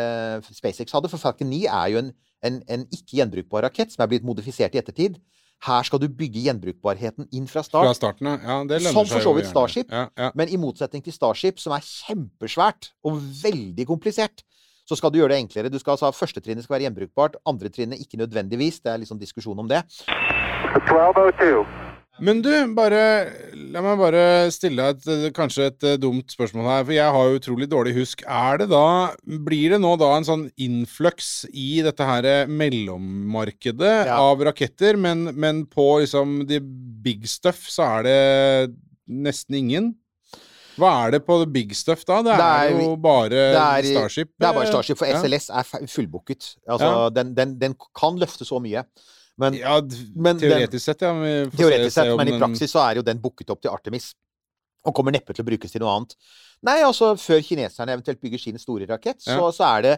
[0.57, 2.11] SpaceX hadde, for Falcon 9 er jo en,
[2.47, 5.19] en, en ikke gjenbrukbar rakett som er blitt modifisert i ettertid.
[5.65, 7.87] Her skal du bygge gjenbrukbarheten inn fra start.
[7.87, 8.29] Fra starten.
[8.33, 9.49] Ja, det lønner Som for så vidt.
[9.49, 9.93] Starship.
[9.93, 10.33] Ja, ja.
[10.37, 14.45] Men i motsetning til Starship, som er kjempesvært og veldig komplisert,
[14.85, 15.73] så skal du gjøre det enklere.
[15.73, 18.83] Du skal altså ha Første trinnet skal være gjenbrukbart, andre trinnet ikke nødvendigvis.
[18.85, 19.85] Det er liksom diskusjon om det.
[20.09, 21.84] 1202.
[22.23, 22.99] Men du, bare
[23.73, 24.21] La meg bare
[24.55, 27.67] stille deg et, eh, kanskje et eh, dumt spørsmål her, for jeg har jo utrolig
[27.73, 28.23] dårlig husk.
[28.31, 28.83] Er det da
[29.27, 34.21] Blir det nå da en sånn influx i dette her eh, mellommarkedet Ja.
[34.23, 38.77] av raketter, men, men på liksom the big stuff så er det
[39.11, 39.95] nesten ingen?
[40.79, 42.21] Hva er det på the big stuff da?
[42.27, 44.31] Det er, Det er- jo bare det er- Starship.
[44.39, 45.19] Det er bare Starship, for ja.
[45.23, 46.57] SLS er fullbooket.
[46.69, 47.11] Altså, Ja.
[47.11, 48.83] den, den, den kan løfte så mye.
[49.39, 49.81] Men Ja,
[50.15, 51.13] men teoretisk den- sett, ja.
[51.51, 54.13] Teoretisk se sett, men i praksis så er jo den booket opp til Artemis.
[54.87, 56.15] Og kommer neppe til å brukes til noe annet.
[56.63, 59.51] Nei, altså før kineserne eventuelt bygger sin store rakett, så, Ja.
[59.51, 59.95] så, er, det,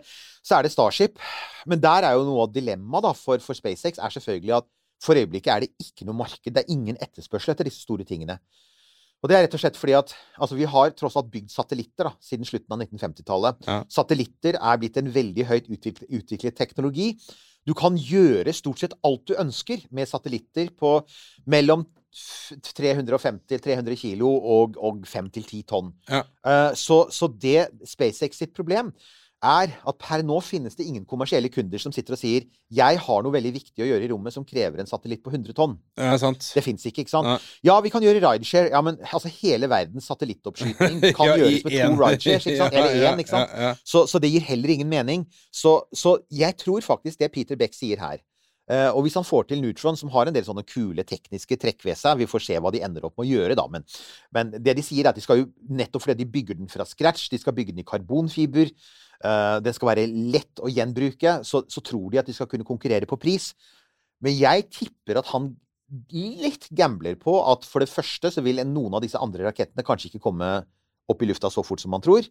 [0.46, 1.18] så er det Starship.
[1.66, 4.64] Men der er jo noe av dilemmaet for, for SpaceX er selvfølgelig at
[5.02, 6.54] for øyeblikket er det ikke noe marked.
[6.54, 8.38] Det er ingen etterspørsel etter disse store tingene.
[9.22, 12.04] Og det er rett og slett fordi at altså, vi har tross alt bygd satellitter
[12.04, 13.66] da, siden slutten av 1950-tallet.
[13.66, 13.82] Ja.
[13.90, 17.10] Satellitter er blitt en veldig høyt utviklet, utviklet teknologi.
[17.66, 21.00] Du kan gjøre stort sett alt du ønsker med satellitter på
[21.50, 21.84] mellom
[22.16, 25.90] 350-300 kilo og, og 5-10 tonn.
[26.08, 26.22] Ja.
[26.46, 28.94] Uh, så, så det SpaceX sitt problem
[29.44, 33.22] er at per nå finnes det ingen kommersielle kunder som sitter og sier 'Jeg har
[33.22, 35.76] noe veldig viktig å gjøre i rommet som krever en satellitt på 100 tonn'.
[35.98, 36.40] Ja, sant.
[36.54, 37.26] Det fins ikke, ikke sant?
[37.26, 37.38] Ja.
[37.74, 38.70] Ja, vi kan gjøre rideshare.
[38.70, 42.74] Ja, men altså hele verdens satellittoppskyting kan Ja, gjøres med to en- rideshares, ikke sant?
[42.76, 43.50] Eller én, ikke sant?
[43.84, 45.26] Så, så det gir heller ingen mening.
[45.52, 48.18] Så, så jeg tror faktisk det Peter Beck sier her
[48.66, 51.94] Og hvis han får til Neutron, som har en del sånne kule tekniske trekk ved
[51.94, 53.62] seg Vi får se hva de ender opp med å gjøre, da.
[53.70, 53.84] Men,
[54.34, 56.86] men det de sier, er at de skal jo nettopp fordi de bygger den fra
[56.88, 58.72] scratch, de skal bygge den i karbonfiber,
[59.22, 62.66] eh, den skal være lett å gjenbruke, så, så tror de at de skal kunne
[62.66, 63.52] konkurrere på pris.
[64.24, 65.52] Men jeg tipper at han
[66.10, 70.10] litt gambler på at for det første så vil noen av disse andre rakettene kanskje
[70.10, 70.50] ikke komme
[71.06, 72.26] opp i lufta så fort som man tror.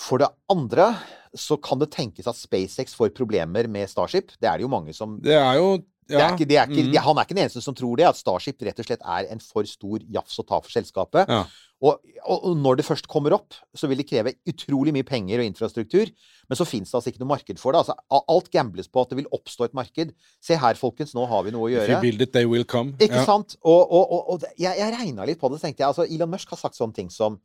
[0.00, 0.92] For det andre
[1.38, 4.34] så kan det tenkes at SpaceX får problemer med Starship.
[4.38, 5.76] Det er det jo mange som Det er jo
[6.06, 6.96] Det er ikke, det er ikke, mm.
[7.00, 9.40] han er ikke den eneste som tror det, at Starship rett og slett er en
[9.40, 11.30] for stor jafs å ta for selskapet.
[11.30, 11.46] Ja.
[11.84, 15.48] Og, og, når det først kommer opp, så vil det kreve utrolig mye penger og
[15.48, 16.12] infrastruktur.
[16.48, 17.82] Men så fins det altså ikke noe marked for det.
[17.82, 17.96] Altså,
[18.36, 20.14] alt gambles på at det vil oppstå et marked.
[20.44, 21.88] Se her, folkens, nå har vi noe å gjøre.
[21.88, 22.94] If you build it, they will come.
[23.00, 23.26] Ikke Ja.
[23.28, 23.58] sant?
[23.64, 26.32] Og, og, og, og jeg, jeg regna litt på det, så tenkte jeg altså, Elon
[26.36, 27.40] Musk har sagt sånne ting som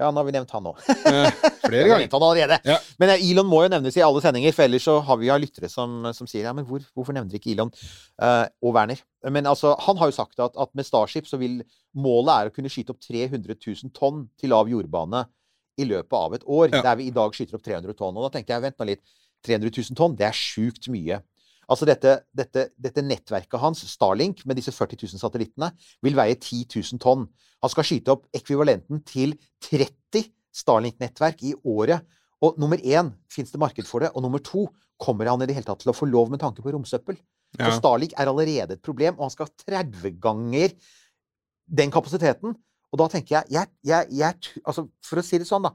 [0.00, 0.72] Ja, nå har vi nevnt han nå.
[1.12, 1.28] Eh,
[1.66, 2.08] Flere ganger.
[2.12, 2.56] han allerede.
[2.66, 2.78] Ja.
[2.98, 5.36] Men eh, Elon må jo nevnes i alle sendinger, for ellers så har vi jo
[5.42, 7.70] lyttere som, som sier ja, men hvor, hvorfor nevner ikke Elon
[8.22, 9.02] uh, og Werner?
[9.30, 11.60] Men altså, han har jo sagt at, at med Starship så vil
[11.92, 15.26] målet er å kunne skyte opp 300 000 tonn til lav jordbane
[15.80, 16.70] i løpet av et år.
[16.72, 16.82] Ja.
[16.88, 18.16] Der vi i dag skyter opp 300 tonn.
[18.16, 19.04] Og da tenkte jeg, vent nå litt.
[19.46, 21.18] 300 000 tonn, det er sjukt mye.
[21.70, 25.70] Altså dette, dette, dette nettverket hans, Starlink, med disse 40 000 satellittene,
[26.02, 27.28] vil veie 10 000 tonn.
[27.62, 29.36] Han skal skyte opp ekvivalenten til
[29.68, 32.02] 30 Starlink-nettverk i året.
[32.42, 34.10] Og nummer én, fins det marked for det?
[34.16, 34.66] Og nummer to,
[35.00, 37.16] kommer han i det hele tatt til å få lov med tanke på romsøppel?
[37.58, 37.68] Ja.
[37.68, 40.74] For Starlink er allerede et problem, og han skal ha 30 ganger
[41.70, 42.56] den kapasiteten.
[42.92, 45.72] Og da tenker jeg, jeg, jeg, jeg altså For å si det sånn, da.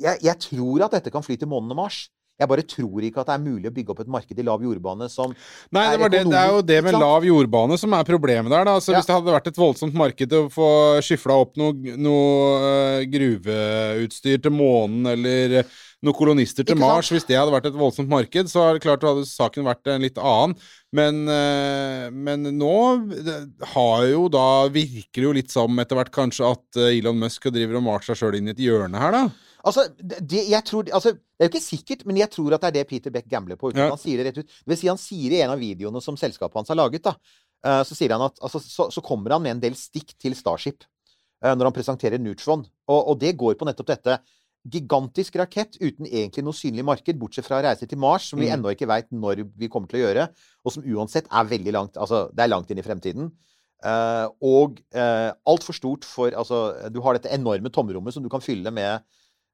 [0.00, 2.08] Jeg, jeg tror at dette kan fly til månen og Mars.
[2.40, 4.62] Jeg bare tror ikke at det er mulig å bygge opp et marked i lav
[4.64, 5.34] jordbane som
[5.74, 8.64] Nei, det, er det, det er jo det med lav jordbane som er problemet der.
[8.64, 8.78] da.
[8.78, 9.00] Altså, Ja.
[9.00, 10.70] Hvis det hadde vært et voldsomt marked å få
[11.04, 12.30] skyfla opp noe, noe
[12.70, 17.76] øh, gruveutstyr til månen, eller øh, noen kolonister til Mars, hvis det hadde vært et
[17.76, 20.56] voldsomt marked, så er det klart hadde saken vært en litt annen.
[20.96, 22.74] Men, øh, men nå
[23.76, 27.78] har jo da Virker det jo litt som etter hvert kanskje at Elon Musk driver
[27.78, 29.49] og maler seg sjøl inn i et hjørne her, da.
[29.66, 32.70] Altså, det, jeg tror, altså, det er jo ikke sikkert, men jeg tror at det
[32.70, 33.70] er det Peter Beck gambler på.
[33.70, 33.90] uten Ja.
[33.92, 34.48] Han sier det rett ut.
[34.48, 37.16] Det vil si, han sier i en av videoene som selskapet hans har laget, da,
[37.66, 40.36] uh, så sier han at altså, så, så kommer han med en del stikk til
[40.38, 40.86] Starship
[41.44, 42.64] uh, når han presenterer Neutron.
[42.88, 44.18] Og, og det går på nettopp dette.
[44.70, 48.48] Gigantisk rakett uten egentlig noe synlig marked, bortsett fra å reise til Mars, som vi
[48.48, 48.58] Mm.
[48.58, 50.26] ennå ikke veit når vi kommer til å gjøre,
[50.64, 53.30] og som uansett er veldig langt Altså, det er langt inn i fremtiden.
[53.80, 58.44] Uh, og uh, altfor stort for Altså, du har dette enorme tomrommet som du kan
[58.44, 59.00] fylle med?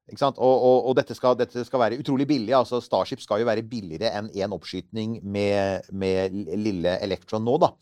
[0.07, 2.53] Og, og, og dette, skal, dette skal være utrolig billig.
[2.55, 7.73] altså Starship skal jo være billigere enn én oppskytning med, med lille Electron nå, da.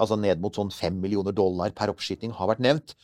[0.00, 2.94] Altså ned mot sånn fem millioner dollar per oppskyting har vært nevnt.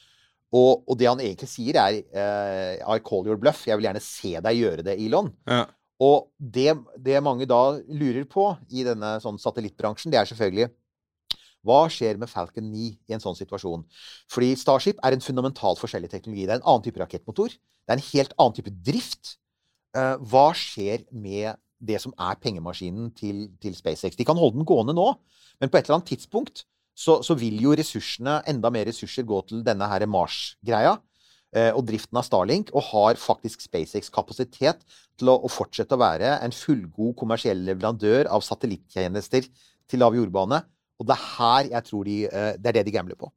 [0.52, 3.66] Og, og det han egentlig sier, er uh, I call your bluff.
[3.68, 5.28] Jeg vil gjerne se deg gjøre det, Elon.
[5.48, 5.66] Ja.
[6.04, 6.70] Og det,
[7.04, 10.70] det mange da lurer på i denne sånn satellittbransjen, det er selvfølgelig
[11.66, 13.84] hva skjer med Falcon 9 i en sånn situasjon?
[14.30, 16.46] Fordi Starship er en fundamentalt forskjellig teknologi.
[16.46, 17.50] Det er en annen type rakettmotor.
[17.50, 19.36] Det er en helt annen type drift.
[19.96, 24.16] Eh, hva skjer med det som er pengemaskinen til, til SpaceX?
[24.18, 25.12] De kan holde den gående nå,
[25.58, 26.64] men på et eller annet tidspunkt
[26.98, 30.96] så, så vil jo ressursene, enda mer ressurser, gå til denne her Mars-greia.
[31.54, 34.82] eh, Og driften av Starlink, og har faktisk SpaceX kapasitet
[35.18, 39.46] til å, å fortsette å være en fullgod kommersiell leverandør av satellittjenester
[39.88, 40.60] til lav jordbane.
[40.98, 43.30] Og det er her jeg tror de eh, Det er det de gambler på.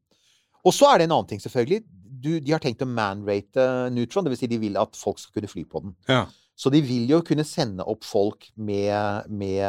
[0.65, 1.81] Og så er det en annen ting, selvfølgelig.
[2.21, 4.27] Du, de har tenkt å man-rate Neutron.
[4.27, 4.43] Dvs.
[4.43, 5.95] Si de vil at folk skal kunne fly på den.
[6.09, 6.25] Ja.
[6.57, 9.63] Så de vil jo kunne sende opp folk med, med,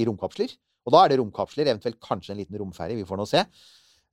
[0.00, 0.54] i romkapsler.
[0.88, 2.96] Og da er det romkapsler, eventuelt kanskje en liten romferie.
[2.96, 3.42] Vi får nå se.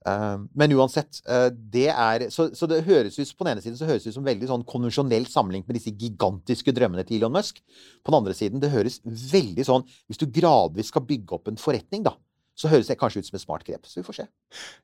[0.06, 3.78] Eh, men uansett, eh, det er så, så det høres ut på den ene siden
[3.78, 7.34] så høres det ut som veldig sånn konvensjonelt sammenlignet med disse gigantiske drømmene til Elon
[7.34, 7.62] Musk.
[8.04, 11.58] På den andre siden, det høres veldig sånn Hvis du gradvis skal bygge opp en
[11.60, 12.14] forretning, da,
[12.56, 13.84] så høres det kanskje ut som et smart grep.
[13.84, 14.24] Så vi får se.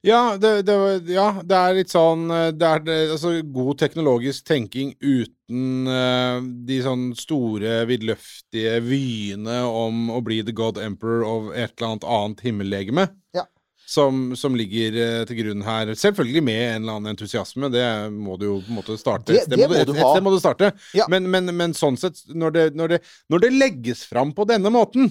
[0.04, 0.74] Ja, det, det,
[1.14, 6.78] ja, det er litt sånn eh, Det er altså, god teknologisk tenking uten uh, de
[6.84, 12.44] sånn store, vidløftige vyene om å bli the god emperor of et eller annet annet
[12.44, 13.06] himmellegeme.
[13.36, 13.46] Ja.
[13.92, 15.90] Som, som ligger eh, til grunn her.
[15.98, 17.68] Selvfølgelig med en eller annen entusiasme.
[17.72, 17.82] Det
[18.14, 19.32] må du jo på en måte starte.
[19.34, 20.14] Det- det, det må, et, du et ha.
[20.24, 20.70] må du starte.
[20.96, 21.08] Ja.
[21.12, 24.72] Men, men, men sånn sett, når det, når, det, når det legges fram på denne
[24.72, 25.10] måten,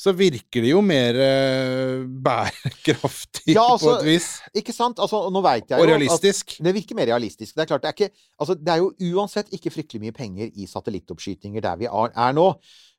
[0.00, 4.28] så virker det jo mer eh, bærekraftig Ja, på altså, et vis.
[4.56, 5.00] Ikke sant?
[5.02, 6.54] Altså, nå vet jeg Og jo at realistisk.
[6.64, 7.54] Det virker mer realistisk.
[7.56, 10.48] Det er klart, det er, ikke, altså, det er jo uansett ikke fryktelig mye penger
[10.56, 12.46] i satellittoppskytinger der vi er, er nå.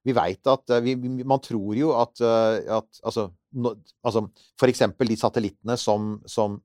[0.05, 3.73] Vi veit at eh, vi, vi- Man tror jo at, eh, at altså, no,
[4.05, 4.27] altså
[4.61, 6.59] For eksempel de satellittene som, som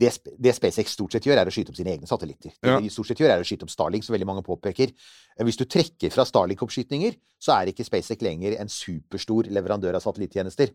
[0.00, 0.10] det,
[0.40, 2.54] det SpaceX stort sett gjør, er å skyte opp sine egne satellitter.
[2.56, 4.94] Det de stort sett gjør, er å skyte opp Starlink, som veldig mange påpeker.
[5.36, 10.04] Eh, Hvis du trekker fra Starlink-oppskytninger, så er ikke SpaceX lenger en superstor leverandør av
[10.06, 10.72] satellittjenester.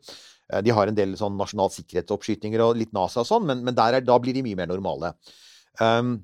[0.52, 3.76] Eh, De har en del sånn nasjonal sikkerhetsoppskytninger og litt NASA og sånn, men, men
[3.78, 5.16] der er, da blir de mye mer normale.
[5.82, 6.20] Um,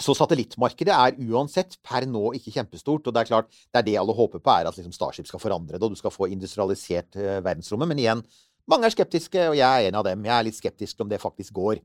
[0.00, 3.06] så satellittmarkedet er uansett per nå ikke kjempestort.
[3.06, 5.42] Og det er klart, det er det alle håper på, er at liksom Starship skal
[5.42, 7.90] forandre det, og du skal få industrialisert eh, verdensrommet.
[7.92, 8.22] Men igjen,
[8.70, 10.24] mange er skeptiske, og jeg er en av dem.
[10.24, 11.82] Jeg er litt skeptisk om det faktisk går.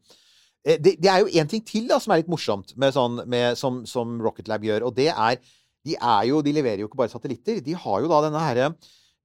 [0.67, 3.21] Eh, Det, det er jo én ting til da, som er litt morsomt, med sånn,
[3.25, 5.39] med, som, som Rocket Lab gjør, og det er
[5.87, 7.61] de, er jo, de leverer jo ikke bare satellitter.
[7.63, 8.71] De har jo da denne herre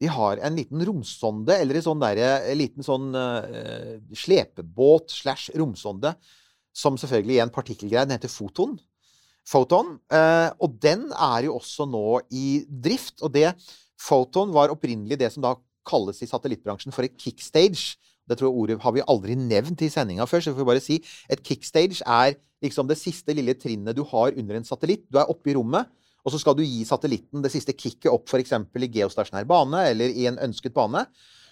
[0.02, 2.20] de har en liten romsonde, eller en, sånn der,
[2.50, 6.10] en liten sånn uh, slepebåt slash romsonde,
[6.74, 8.08] som selvfølgelig er en partikkelgreie.
[8.08, 8.74] Den heter Foton.
[9.46, 9.92] Photon.
[10.10, 13.20] Uh, og den er jo også nå i drift.
[13.22, 13.52] Og det
[13.94, 15.54] Photon var opprinnelig det som da
[15.86, 17.94] kalles i satellittbransjen for et kickstage.
[18.28, 20.84] Det tror jeg ordet har vi aldri nevnt i sendinga før, så vi får bare
[20.84, 21.00] si
[21.32, 25.08] et kickstage er liksom det siste lille trinnet du har under en satellitt.
[25.10, 25.90] Du er oppe i rommet,
[26.22, 28.54] og så skal du gi satellitten det siste kicket opp f.eks.
[28.54, 31.04] i geostasjonær bane eller i en ønsket bane.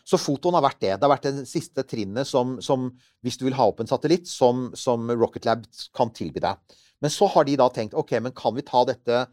[0.06, 0.92] Så fotoen har vært det.
[0.94, 2.88] Det har vært det siste trinnet som, som
[3.24, 5.66] hvis du vil ha opp en satellitt, som, som Rocket Lab
[5.96, 6.78] kan tilby deg.
[7.00, 9.24] Men så har de da tenkt OK, men kan vi ta dette,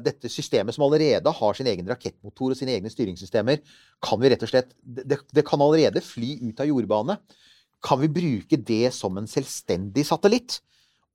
[0.00, 3.60] dette systemet som allerede har sin egen rakettmotor og sine egne styringssystemer,
[4.04, 7.18] kan vi rett og slett Det, det kan allerede fly ut av jordbane.
[7.84, 10.60] Kan vi bruke det som en selvstendig satellitt?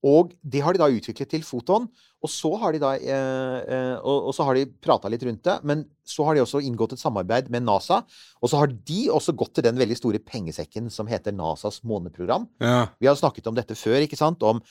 [0.01, 1.85] Og det har de da utviklet til Foton.
[2.21, 5.43] Og så har de da eh, eh, og, og så har de prata litt rundt
[5.45, 5.57] det.
[5.67, 8.01] Men så har de også inngått et samarbeid med NASA.
[8.41, 12.49] Og så har de også gått til den veldig store pengesekken som heter NASAs måneprogram.
[12.61, 12.87] Ja.
[13.01, 14.41] Vi har snakket om dette før, ikke sant?
[14.41, 14.61] Om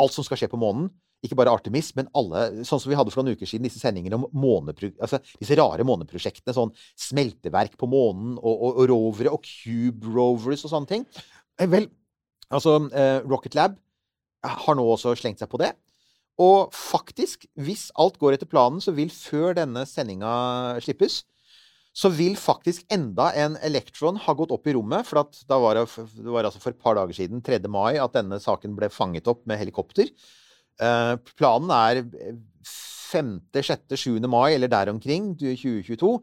[0.00, 0.90] alt som skal skje på månen.
[1.20, 4.16] Ikke bare Artemis, men alle Sånn som vi hadde for noen uker siden, disse sendingene
[4.16, 4.92] om månepro...
[5.02, 6.54] Altså disse rare måneprosjektene.
[6.56, 11.06] Sånn smelteverk på månen, og, og, og rovere, og cube rovers og sånne ting.
[11.60, 11.90] Eh, Vel,
[12.48, 13.76] altså eh, Rocket Lab
[14.40, 15.74] har nå også slengt seg på det.
[16.40, 20.30] Og faktisk, hvis alt går etter planen, så vil før denne sendinga
[20.80, 21.20] slippes,
[21.92, 25.04] så vil faktisk enda en Electron ha gått opp i rommet.
[25.08, 27.60] For var det, det var altså for et par dager siden, 3.
[27.68, 30.08] mai, at denne saken ble fanget opp med helikopter.
[30.80, 32.04] Eh, planen er
[32.66, 34.20] 5., 6., 7.
[34.30, 36.14] mai eller der omkring 2022.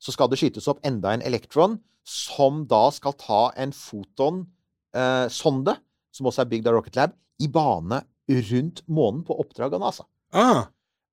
[0.00, 5.74] Så skal det skytes opp enda en elektron, som da skal ta en foton-sonde,
[6.12, 8.02] som også er bygd av Rocket Lab, i bane
[8.50, 10.06] rundt månen på oppdrag av NASA.
[10.36, 10.66] Ah,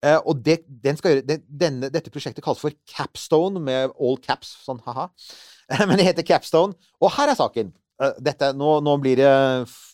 [0.04, 4.18] Uh, og det, den skal gjøre, det, denne, dette prosjektet kalles for Capstone, med all
[4.20, 5.06] caps, sånn ha-ha.
[5.88, 6.76] Men det heter Capstone.
[6.99, 7.70] Og her er saken.
[8.01, 9.30] Uh, dette, nå, nå blir det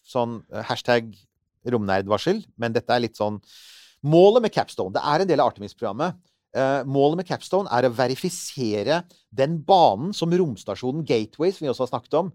[0.09, 1.11] sånn eh, hashtag
[1.67, 3.41] romnerdvarsel, men dette er litt sånn
[3.99, 6.15] Målet med Capstone Det er en del av Artemis-programmet.
[6.55, 11.83] Uh, målet med Capstone er å verifisere den banen som romstasjonen Gateway, som vi også
[11.83, 12.31] har snakket om,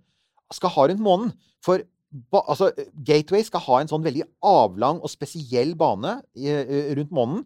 [0.53, 1.33] skal ha rundt månen.
[1.65, 1.83] For
[2.45, 2.71] altså,
[3.07, 7.43] Gateway skal ha en sånn veldig avlang og spesiell bane i, eh, rundt månen.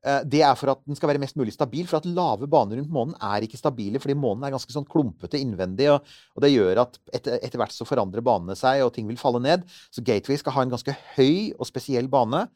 [0.00, 1.86] Eh, Det er for at den skal være mest mulig stabil.
[1.88, 5.40] For at lave baner rundt månen er ikke stabile, fordi månen er ganske sånn klumpete
[5.40, 5.90] innvendig.
[5.92, 9.20] Og, og det gjør at etter, etter hvert så forandrer banene seg, og ting vil
[9.20, 9.66] falle ned.
[9.92, 12.46] Så Gateway skal ha en ganske høy og spesiell bane.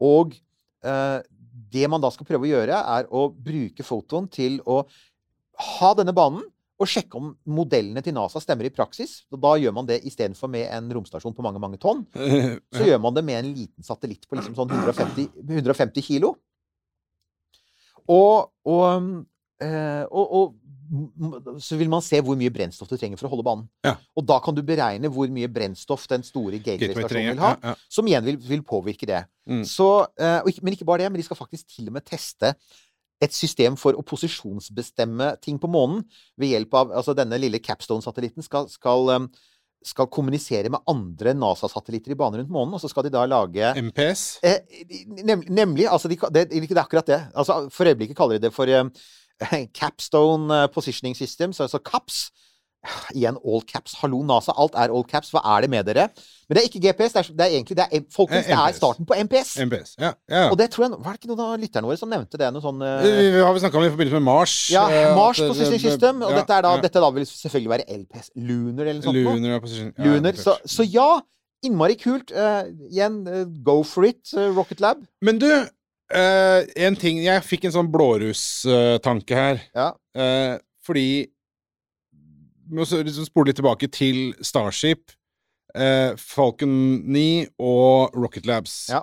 [0.00, 0.36] Og
[0.84, 1.20] eh,
[1.72, 4.82] det man da skal prøve å gjøre, er å bruke fotoen til å
[5.76, 6.44] ha denne banen
[6.76, 9.22] og sjekke om modellene til NASA stemmer i praksis.
[9.32, 12.02] Og da gjør man det istedenfor med en romstasjon på mange mange tonn.
[12.76, 16.34] Så gjør man det med en liten satellitt på liksom sånn 150, 150 kilo.
[18.12, 19.10] Og, og,
[19.62, 20.54] eh, og, og
[21.62, 23.66] så vil man se hvor mye brennstoff du trenger for å holde banen.
[23.86, 23.96] Ja.
[24.16, 27.54] Og da kan du beregne hvor mye brennstoff den store Gateway Gateway-stasjonen vil ha.
[27.56, 27.90] Ja, ja.
[27.92, 29.24] Som igjen vil, vil påvirke det.
[29.50, 29.64] Mm.
[29.68, 29.88] Så,
[30.20, 32.54] eh, men ikke bare det, men de skal faktisk til og med teste
[33.24, 36.02] et system for å posisjonsbestemme ting på månen
[36.36, 39.52] ved hjelp av altså Denne lille Capstone-satellitten skal, skal, eh,
[39.84, 43.72] skal kommunisere med andre NASA-satellitter i bane rundt månen, og så skal de da lage
[43.78, 44.24] MPS?
[44.46, 44.58] Eh,
[45.22, 45.86] nem, nemlig.
[45.90, 47.20] Altså, de, det, det er akkurat det.
[47.34, 52.30] Altså, for øyeblikket kaller de det for eh, Capstone eh, Positioning Systems, altså CAPS.
[53.14, 53.96] Igjen all caps.
[54.00, 54.54] Hallo, NASA.
[54.56, 55.30] Alt er all caps.
[55.34, 56.08] Hva er det med dere?
[56.46, 57.14] Men det er ikke GPS.
[57.14, 59.52] Det er, det er egentlig det er, folkens, Eh, det er starten på MPS.
[59.66, 60.12] MPS, ja.
[60.30, 60.46] ja.
[60.50, 62.50] Og det tror jeg Var det ikke noen av lytterne våre som nevnte det?
[62.54, 64.56] Noe sånn uh, Vi vi har vi snakka om det i forbindelse med Mars.
[64.72, 66.20] Ja, eh, Mars uh, Position System.
[66.26, 68.30] Og dette, er da, dette da vil selvfølgelig være LPS.
[68.36, 69.22] Lunar eller noe sånt.
[69.42, 69.94] Lunar position.
[70.06, 70.38] Lunar.
[70.38, 71.08] Så, så ja,
[71.66, 72.30] innmari kult.
[72.34, 73.22] Uh, igjen,
[73.66, 75.02] go for it, Rocket Lab.
[75.24, 75.50] Men du,
[76.06, 79.64] en ting Jeg fikk en sånn blårustanke her.
[79.74, 79.90] Ja.
[80.86, 81.08] Fordi
[82.70, 85.12] må så liksom spole litt tilbake til Starship,
[85.74, 88.86] eh, Falcon 9 og Rocket Labs.
[88.90, 89.02] Ja.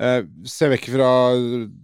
[0.00, 1.08] Eh, se vekk fra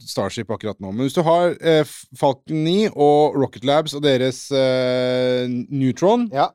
[0.07, 0.93] Starship akkurat nå.
[0.95, 1.83] Men hvis du har eh,
[2.17, 6.51] Falcon 9 og Rocket Labs og deres eh, Neutron, Ja.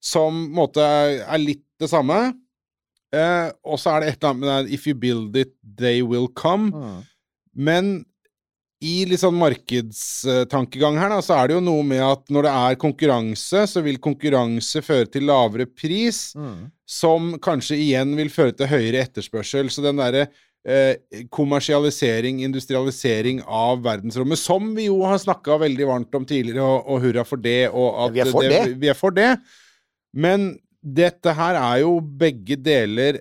[0.00, 2.16] som på en måte er, er litt det samme
[3.12, 6.00] eh, Og så er det et eller annet med det If you build it, they
[6.02, 6.70] will come.
[6.72, 7.02] Mm.
[7.54, 7.92] Men
[8.82, 12.52] i litt sånn markedstankegang her, da, så er det jo noe med at når det
[12.60, 16.70] er konkurranse, så vil konkurranse føre til lavere pris, Mm.
[16.86, 19.70] som kanskje igjen vil føre til høyere etterspørsel.
[19.70, 20.26] Så den derre
[20.66, 20.96] eh,
[21.30, 27.02] kommersialisering, industrialisering av verdensrommet, som vi jo har snakka veldig varmt om tidligere, og, og
[27.06, 28.62] hurra for det, og at Vi er for det.
[28.82, 29.30] Vi er for det.
[30.14, 30.52] Men
[30.82, 33.20] dette her er jo begge deler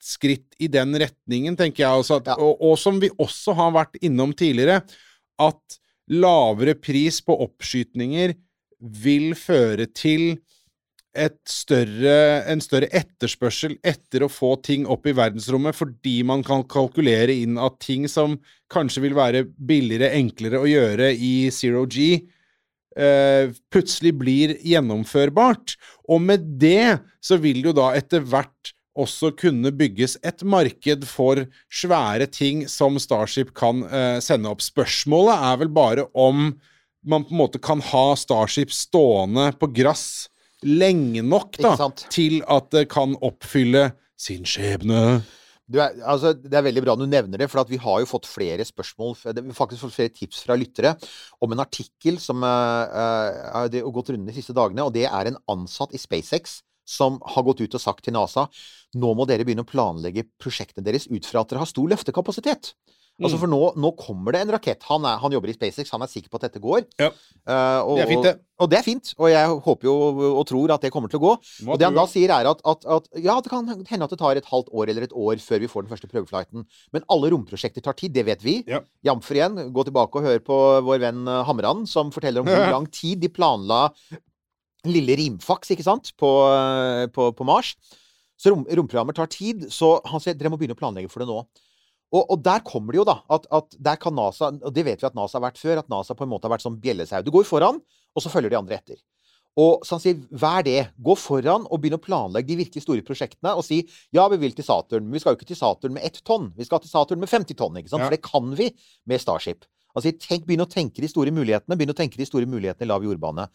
[0.00, 1.90] skritt i den retningen, tenker jeg.
[2.02, 2.36] Altså at, Ja.
[2.40, 4.82] og, og som vi også har vært innom tidligere,
[5.40, 5.80] at
[6.10, 8.34] lavere pris på oppskytninger
[8.80, 10.38] vil føre til
[11.50, 17.34] større, en større etterspørsel etter å få ting opp i verdensrommet, fordi man kan kalkulere
[17.34, 18.38] inn at ting som
[18.70, 22.26] kanskje vil være billigere, enklere å gjøre i zero G,
[22.96, 25.76] eh, plutselig blir gjennomførbart.
[26.08, 31.44] Og med det så vil jo da etter hvert også kunne bygges et marked for
[31.70, 34.64] svære ting som Starship kan eh, sende opp.
[34.64, 36.50] Spørsmålet er vel bare om
[37.06, 40.28] man på en måte kan ha Starship stående på grass
[40.66, 41.74] lenge nok da,
[42.12, 45.20] til at det kan oppfylle sin skjebne.
[45.70, 48.08] Du er, altså, det er veldig bra du nevner det, for at vi har jo
[48.10, 49.14] fått flere spørsmål
[49.54, 50.96] faktisk fått flere tips fra lyttere
[51.40, 52.50] om en artikkel som uh,
[52.90, 56.58] er har gått rundt de siste dagene, og det er en ansatt i SpaceX
[56.88, 58.48] som har gått ut og sagt til NASA
[58.98, 62.74] nå må dere begynne å planlegge prosjektene deres ut fra at dere har stor løftekapasitet.
[63.20, 63.40] Altså Mm.
[63.42, 64.84] For nå, nå kommer det en rakett.
[64.88, 66.86] Han, er, han jobber i SpaceX, han er sikker på at dette går.
[66.96, 67.10] Ja.
[67.44, 68.32] Uh, og, Det er fint, det.
[68.32, 69.96] Og, og det er fint, og jeg håper jo
[70.30, 71.34] og tror at det kommer til å gå.
[71.66, 74.14] Må Og det han da sier, er at, at, at ja, det kan hende at
[74.14, 76.64] det tar et halvt år eller et år før vi får den første prøveflighten.
[76.96, 78.56] Men alle romprosjekter tar tid, det vet vi.
[78.70, 78.80] Ja.
[79.10, 80.58] Jamfør igjen, gå tilbake og hør på
[80.88, 83.82] vår venn eh, Hamran, som forteller om hvor lang tid de planla
[84.88, 86.30] lille rimfaks, ikke sant, på,
[87.14, 87.74] på, på Mars.
[88.40, 91.28] Så rom, romprogrammer tar tid, så han sier dere må begynne å planlegge for det
[91.28, 91.42] nå.
[92.10, 94.98] Og, og der kommer det jo, da, at, at der kan NASA Og det vet
[94.98, 97.20] vi at NASA har vært før, at NASA på en måte har vært som bjellesau.
[97.22, 98.98] Du går foran, og så følger de andre etter.
[99.58, 100.78] Og så han sier, vær det.
[101.02, 103.54] Gå foran og begynn å planlegge de virkelig store prosjektene.
[103.58, 103.82] Og si
[104.14, 106.50] ja, vi vil til Saturn, men vi skal jo ikke til Saturn med ett tonn.
[106.56, 107.78] Vi skal til Saturn med 50 tonn.
[107.78, 108.04] ikke sant?
[108.04, 108.08] Ja.
[108.08, 108.70] For det kan vi
[109.10, 109.66] med Starship.
[109.98, 111.78] Sier, tenk, begynn å tenke de store mulighetene.
[111.78, 113.48] Begynn å tenke de store mulighetene i lav jordbane.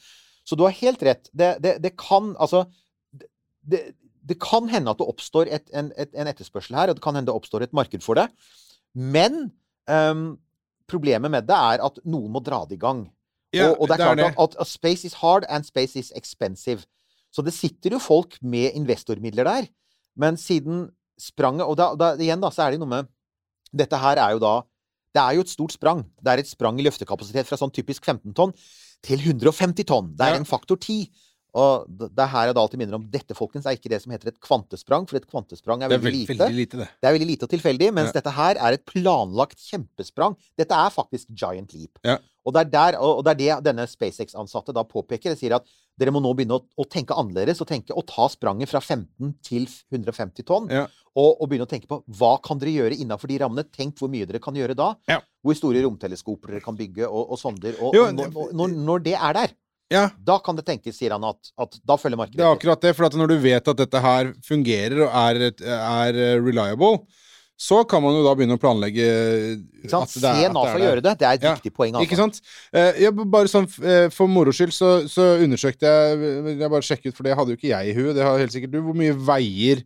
[0.46, 1.30] Så du har helt rett.
[1.34, 2.66] Det, det, det kan altså
[3.66, 7.18] det, kan hende at det oppstår et, en, et, en etterspørsel her, og det kan
[7.18, 8.28] hende det oppstår et marked for det.
[8.94, 9.48] Men
[9.90, 10.36] um,
[10.90, 13.08] problemet med det er at noen må dra det i gang.
[13.56, 14.24] Ja, og, og det er klart.
[14.26, 16.86] At, at, at space is hard and space is expensive.
[17.34, 19.68] Så det sitter jo folk med investormidler der.
[20.16, 20.88] Men siden
[21.20, 23.08] spranget Og da, da, igjen da, så er det noe med
[23.76, 24.54] Dette her er jo da
[25.16, 26.02] Det er jo et stort sprang.
[26.20, 28.52] Det er et sprang i løftekapasitet fra sånn typisk 15 tonn
[29.04, 30.16] til 150 tonn.
[30.16, 30.38] Det er Ja.
[30.38, 31.10] en faktor 10.
[31.56, 34.12] Og det er her jeg da alltid minner om dette, folkens, er ikke det som
[34.12, 36.44] heter et kvantesprang, for et kvantesprang er Det er veldig veldig, lite.
[36.44, 36.88] veldig lite, det.
[37.00, 38.18] Det er veldig lite og tilfeldig, mens Ja.
[38.20, 40.36] dette her er et planlagt kjempesprang.
[40.60, 42.00] Dette er faktisk giant leap.
[42.04, 42.18] Ja.
[42.46, 45.32] Og, det er der, og det er det denne SpaceX-ansatte da påpeker.
[45.34, 45.66] De sier at
[45.98, 49.34] dere må nå begynne å, å tenke annerledes, og tenke å ta spranget fra 15
[49.42, 50.68] til 150 tonn.
[50.70, 50.86] Ja.
[51.16, 53.64] Og, og begynne å tenke på hva kan dere gjøre innenfor de rammene.
[53.72, 54.92] Tenk hvor mye dere kan gjøre da.
[55.08, 55.22] Ja.
[55.42, 57.74] Hvor store romteleskoper dere kan bygge, og, og sonder.
[57.82, 59.56] Og, Jo, når, når, når det er der,
[59.94, 62.82] Ja, da kan det tenkes, sier han, at, at da følger markedet det er akkurat
[62.82, 62.96] det.
[62.98, 67.04] For at når du vet at dette her fungerer og er, er eh, reliable,
[67.56, 69.06] så kan man jo da begynne å planlegge
[69.86, 70.10] Ikke sant?
[70.10, 71.14] at det er- Se NASA gjøre det.
[71.22, 71.54] Det er et Ja.
[71.56, 71.94] viktig poeng.
[71.94, 72.04] Altså.
[72.10, 72.42] Ikke sant?
[72.74, 77.14] Eh, jeg, bare sånn eh, For moro skyld så, så undersøkte jeg Jeg bare sjekket,
[77.14, 78.16] ut, for det hadde jo ikke jeg i huet.
[78.18, 78.82] Det har helt sikkert du.
[78.84, 79.86] Hvor mye veier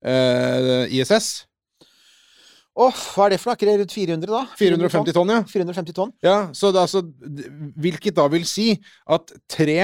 [0.00, 1.44] eh, ISS?
[2.80, 3.78] Åh, hva er det for noe?
[3.82, 4.42] Rundt 400, da?
[4.56, 5.40] 450 tonn, ja.
[5.44, 6.12] 450 tonn.
[6.24, 7.02] ja så det, altså,
[7.76, 8.70] hvilket da vil si
[9.10, 9.76] at tre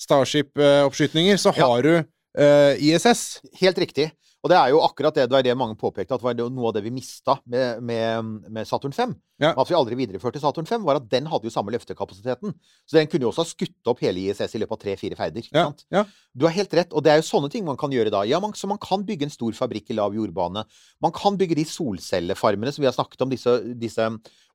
[0.00, 1.66] Starship-oppskytninger, så Ja.
[1.68, 3.40] har du uh, ISS.
[3.60, 4.10] Helt riktig.
[4.40, 6.70] Og det er jo akkurat det, det var det mange påpekte, at det var noe
[6.70, 9.12] av det vi mista med, med, med Saturn 5.
[9.42, 9.50] Ja.
[9.52, 12.54] At vi aldri videreførte Saturn 5, var at den hadde jo samme løftekapasiteten.
[12.88, 15.50] Så den kunne jo også ha skutt opp hele ISS i løpet av tre-fire ferder.
[15.52, 16.06] Ja, ja.
[16.32, 18.24] Du har helt rett, og det er jo sånne ting man kan gjøre da.
[18.28, 20.64] Ja, man, så man kan bygge en stor fabrikk i lav jordbane.
[21.04, 24.08] Man kan bygge de solcellefarmene som vi har snakket om, disse, disse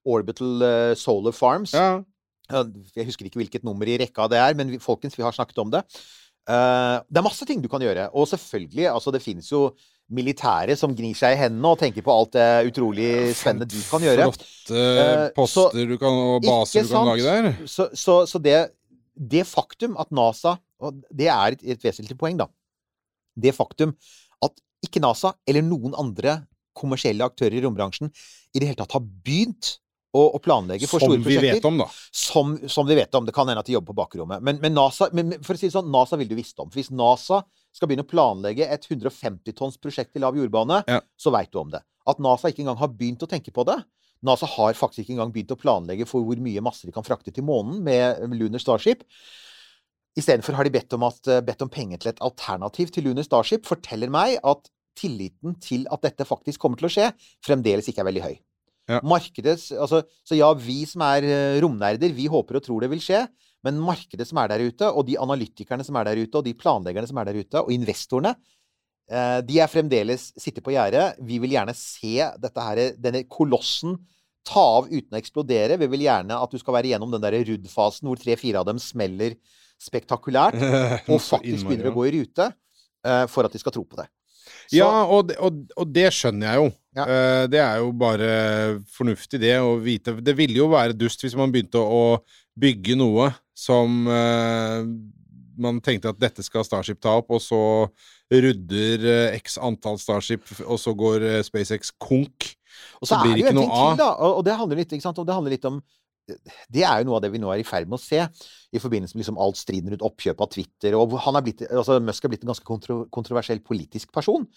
[0.06, 1.78] orbital eh, solar farms.
[2.46, 5.62] Jeg husker ikke hvilket nummer i rekka det er, men vi, folkens, vi har snakket
[5.62, 5.82] om det.
[6.48, 8.10] Eh, det er masse ting du kan gjøre.
[8.14, 9.70] Og selvfølgelig, altså det finnes jo
[10.14, 14.04] militære som gnir seg i hendene og tenker på alt det utrolig spennende du kan
[14.06, 14.28] gjøre.
[14.30, 17.68] Flotte Eh, poster så- du kan, og baser du kan lage der.
[17.68, 18.72] Så, så, så det,
[19.18, 22.46] det faktum at NASA Og det er et, et vesentlig poeng, da.
[23.40, 23.94] Det faktum
[24.44, 24.52] at
[24.84, 28.12] ikke NASA eller noen andre kommersielle aktører i rombransjen
[28.54, 29.78] i det hele tatt har begynt
[30.16, 31.88] å planlegge for Som store vi vet om, da.
[32.16, 33.26] Som, som vi vet om.
[33.28, 34.44] Det kan hende at de jobber på bakrommet.
[34.46, 36.70] Men, men NASA men, for å si det sånn, NASA vil du visst om.
[36.72, 37.42] For hvis NASA
[37.76, 41.02] skal begynne å planlegge et 150 tonns prosjekt i lav jordbane, Ja.
[41.20, 41.84] så veit du om det.
[42.08, 43.80] At NASA ikke engang har begynt å tenke på det.
[44.26, 47.34] NASA har faktisk ikke engang begynt å planlegge for hvor mye masse de kan frakte
[47.36, 49.04] til månen med Lunar Starship.
[50.16, 53.68] Istedenfor har de bedt om, at, bedt om penger til et alternativ til Lunar Starship.
[53.68, 57.10] Forteller meg at tilliten til at dette faktisk kommer til å skje,
[57.44, 58.36] fremdeles ikke er veldig høy.
[58.90, 59.00] Ja.
[59.02, 63.02] Markedet, altså, så ja, vi som er eh, romnerder, vi håper og tror det vil
[63.02, 63.24] skje.
[63.66, 66.54] Men markedet som er der ute, og de analytikerne som er der ute, og de
[66.58, 68.36] planleggerne som er der ute, og investorene,
[69.10, 71.16] eh, de er fremdeles sitter på gjerdet.
[71.26, 73.98] Vi vil gjerne se dette her, denne kolossen
[74.46, 75.80] ta av uten å eksplodere.
[75.82, 78.82] Vi vil gjerne at du skal være gjennom den der Rudd-fasen hvor tre-fire av dem
[78.82, 79.40] smeller
[79.82, 80.62] spektakulært,
[81.12, 82.52] og faktisk begynner å gå i rute,
[83.06, 84.08] eh, for at de skal tro på det.
[84.70, 86.74] Så, Ja, og det, og, og det skjønner jeg jo.
[86.96, 87.04] Ja.
[87.04, 88.30] Eh, det er jo bare
[88.96, 92.22] fornuftig, det å vite Det ville jo være dust hvis man begynte å,
[92.56, 94.86] bygge noe som eh,
[95.60, 97.60] man tenkte at dette skal Starship ta opp, og så
[98.32, 102.48] rudder eh, x antall Starship, og så går SpaceX konk.
[103.02, 104.00] Og så så, blir det ikke noe av.
[104.30, 105.82] Og, det handler litt, det handler litt om
[106.26, 108.22] Det er jo noe av det vi nå er i ferd med å se,
[108.74, 110.98] i forbindelse med liksom alt striden rundt oppkjøp av Twitter.
[110.98, 114.48] Og han er blitt, altså Musk er blitt en ganske kontro, kontroversiell politisk person.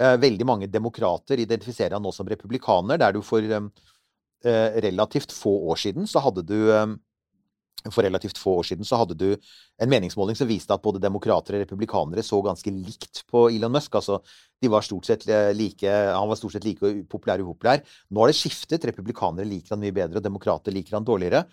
[0.00, 3.68] Eh, veldig mange demokrater identifiserer han nå som republikaner, der du for eh,
[4.44, 6.86] eh, relativt få år siden så hadde du eh,
[7.94, 11.56] for relativt få år siden så hadde du en meningsmåling som viste at både demokrater
[11.56, 13.98] og republikanere så ganske likt på Elon Musk.
[14.00, 14.20] Altså,
[14.62, 17.82] de var stort sett eh, like, han var stort sett like populær og upopulær.
[18.10, 18.86] Nå har det skiftet.
[18.90, 21.44] Republikanere liker han mye bedre, og demokrater liker han dårligere.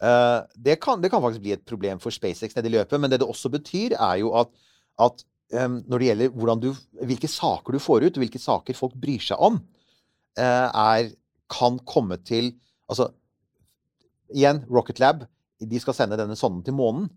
[0.00, 3.12] Eh, det, kan, det kan faktisk bli et problem for SpaceX nede i løpet, men
[3.12, 4.52] det det også betyr, er jo at,
[5.00, 6.70] at em, når det gjelder du,
[7.04, 9.60] hvilke saker du får ut, og hvilke saker folk bryr seg om,
[10.38, 11.14] eh, er,
[11.50, 12.54] kan komme til
[12.90, 13.04] Altså,
[14.34, 15.20] igjen, Rocket Lab
[15.60, 17.08] de skal sende denne sonden til månen.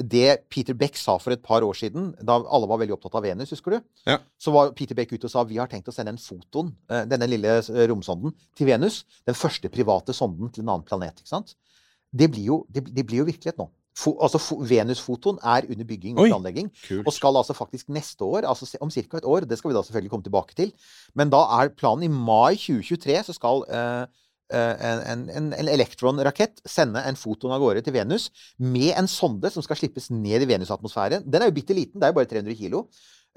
[0.00, 3.26] Det Peter Beck sa for et par år siden, da alle var veldig opptatt av
[3.26, 3.82] Venus, husker du?
[4.08, 4.16] Ja.
[4.40, 7.04] Så var Peter Beck ute og sa vi har tenkt å sende en foton, eh,
[7.10, 9.02] denne lille eh, romsonden, til Venus.
[9.28, 11.20] Den første private sonden til en annen planet.
[11.20, 11.52] ikke sant?
[12.10, 13.68] Det blir jo, det, det blir jo virkelighet nå.
[14.00, 16.70] Fo, altså, Venusfotoen er under bygging og planlegging.
[16.86, 17.04] Kult.
[17.04, 19.18] Og skal altså faktisk neste år, altså om ca.
[19.18, 20.72] et år, det skal vi da selvfølgelig komme tilbake til,
[21.14, 24.22] men da er planen i mai 2023 så skal eh,
[24.56, 29.50] en, en, en, en elektronrakett sende en foton av gårde til Venus med en sonde
[29.54, 31.22] som skal slippes ned i Venus-atmosfæren.
[31.30, 32.86] Den er jo bitte liten, det er jo bare 300 kilo.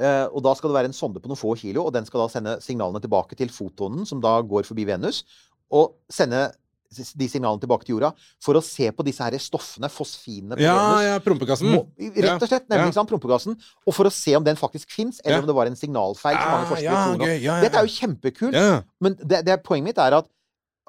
[0.01, 2.23] Eh, og da skal det være en sonde på noen få kilo, og den skal
[2.23, 5.23] da sende signalene tilbake til fotonen, som da går forbi Venus,
[5.69, 6.47] og sende
[6.93, 8.11] de signalene tilbake til jorda
[8.41, 11.05] for å se på disse her stoffene, fosfinene på Ja, Venus.
[11.07, 11.71] ja, prompekassen.
[11.73, 12.97] Må, rett og slett, nemlig ja.
[12.99, 13.55] sant, prompegassen.
[13.89, 15.41] Og for å se om den faktisk fins, eller Ja.
[15.41, 16.37] om det var en signalfeil.
[16.37, 17.61] som mange Ah, forskere ja, tror nå.
[17.65, 18.59] Dette er jo kjempekult.
[19.01, 20.29] Men det, det, poenget mitt er at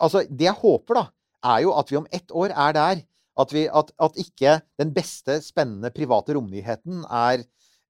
[0.01, 1.05] altså, det jeg håper, da,
[1.55, 3.03] er jo at vi om ett år er der.
[3.34, 7.40] At, vi, at, at ikke den beste, spennende private romnyheten er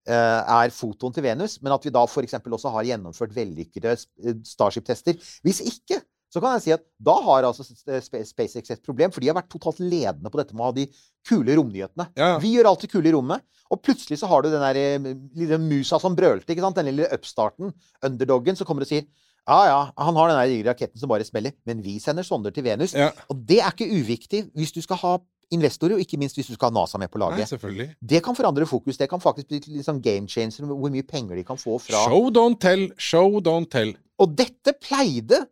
[0.09, 2.37] eh, er fotoen til Venus, men at vi da f.eks.
[2.39, 5.19] også har gjennomført vellykkede eh, Starship-tester.
[5.45, 5.99] Hvis ikke,
[6.33, 9.51] så kan jeg si at da har altså SpaceX et problem, for de har vært
[9.53, 10.87] totalt ledende på dette med å ha de
[11.29, 12.09] kule romnyhetene.
[12.17, 12.31] Ja.
[12.41, 15.11] Vi gjør alt det kule i rommet, og plutselig så har du den der eh,
[15.37, 16.81] lille musa som brølte, ikke sant?
[16.81, 17.73] Den lille upstarten,
[18.05, 19.05] underdoggen, som kommer og sier
[19.47, 22.63] ja, ja, han har den digre raketten som bare smeller, men vi sender sonder til
[22.65, 22.93] Venus.
[22.97, 23.11] Ja.
[23.29, 25.15] Og det er ikke uviktig hvis du skal ha
[25.53, 27.51] investorer, og ikke minst hvis du skal ha NASA med på Nei, laget.
[27.51, 27.89] selvfølgelig.
[28.01, 28.97] Det kan forandre fokus.
[28.97, 32.01] Det kan faktisk bli litt sånn game changer hvor mye penger de kan få fra
[32.07, 33.93] Show don't tell, show don't tell.
[34.17, 35.43] Og dette pleide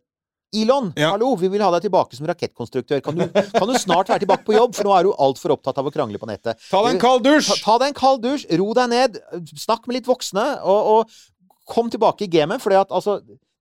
[0.54, 1.08] Elon, Ja.
[1.10, 3.00] hallo, vi vil ha deg tilbake som rakettkonstruktør.
[3.02, 5.78] Kan du, kan du snart være tilbake på jobb, for nå er du altfor opptatt
[5.82, 6.60] av å krangle på nettet.
[6.70, 7.48] Ta deg en kald dusj!
[7.48, 9.18] Ta, ta deg en kald dusj, ro deg ned,
[9.58, 12.62] snakk med litt voksne, og, og kom tilbake i gamet.
[12.62, 13.16] For altså,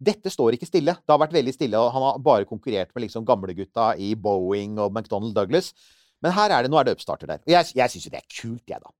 [0.05, 0.95] dette står ikke stille.
[0.99, 4.79] Det har vært veldig stille, og han har bare konkurrert med liksom gamlegutta i Boeing
[4.79, 5.71] og McDonald Douglas.
[6.23, 7.41] Men her er det, nå er det oppstarter der.
[7.43, 8.93] Og jeg, jeg syns jo det er kult, jeg, da.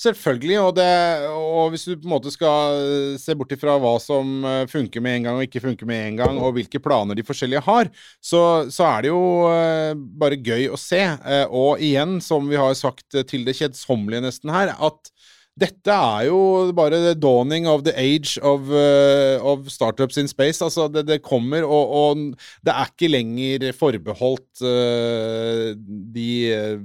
[0.00, 0.88] Selvfølgelig, og, det,
[1.32, 5.04] og hvis du på en måte skal eh, se bort ifra hva som eh, funker
[5.04, 7.90] med en gang og ikke funker med en gang, og hvilke planer de forskjellige har,
[8.20, 11.00] så, så er det jo eh, bare gøy å se.
[11.48, 15.12] Og igjen, som vi har sagt til det kjedsommelige nesten her, at
[15.52, 20.62] dette er jo bare the dawning of the age of, uh, of startups in space.
[20.64, 22.22] Altså, det, det kommer, og, og
[22.64, 25.72] det er ikke lenger forbeholdt uh,
[26.14, 26.78] de eh,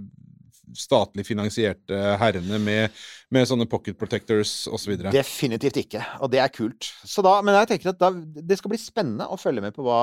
[0.78, 2.98] statlig finansierte herrene med,
[3.34, 4.98] med sånne pocket protectors osv.
[5.16, 6.04] Definitivt ikke.
[6.20, 6.92] Og det er kult.
[7.24, 10.02] Da, men jeg tenker at da, det skal bli spennende å følge med på hva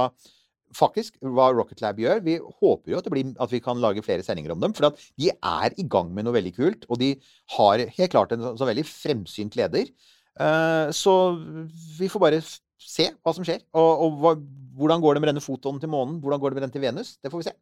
[0.77, 2.23] faktisk, hva Rocket Lab gjør.
[2.25, 4.75] Vi håper jo at, blir, at vi kan lage flere sendinger om dem.
[4.77, 6.89] For de er i gang med noe veldig kult.
[6.89, 7.15] Og de
[7.57, 9.91] har helt klart en så, så veldig fremsynt leder.
[10.41, 11.15] Eh, så
[11.99, 13.63] vi får bare se hva som skjer.
[13.77, 14.37] Og, og hva,
[14.79, 16.21] hvordan går det med denne fotoen til månen?
[16.23, 17.17] Hvordan går det med den til Venus?
[17.23, 17.57] Det får vi se.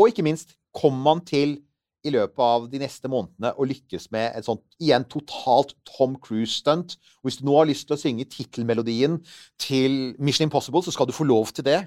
[0.00, 1.58] Og ikke minst, kommer man til
[2.02, 6.96] i løpet av de neste månedene å lykkes med et sånt igjen totalt Tom Cruise-stunt.
[7.22, 9.20] Hvis du nå har lyst til å synge tittelmelodien
[9.62, 11.80] til Mission Impossible, så skal du få lov til det.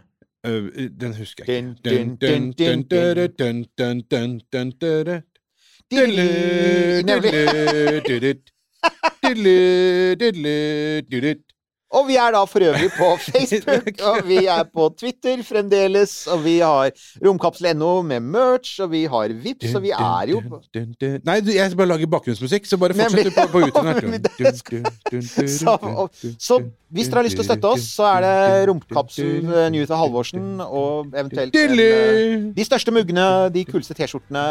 [1.02, 1.76] Den husker jeg ikke.
[5.91, 6.26] Nemlig.
[11.94, 16.42] Og vi er da for øvrig på Facebook, og vi er på Twitter fremdeles, og
[16.44, 16.90] vi har
[17.26, 20.62] romkapsel.no med merch, og vi har Vips, og vi er jo på.
[20.76, 23.60] Nei, jeg skal bare lage bakgrunnsmusikk, så bare fortsett på, på
[24.26, 24.50] det.
[25.54, 25.78] Så,
[26.40, 26.60] så
[26.90, 28.36] hvis dere har lyst til å støtte oss, så er det
[28.72, 34.46] Romkapsel eh, Newt og Halvorsen og eventuelt en, eh, de største muggene, de kuleste T-skjortene.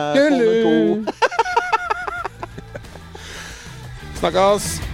[4.23, 4.94] Snakkes!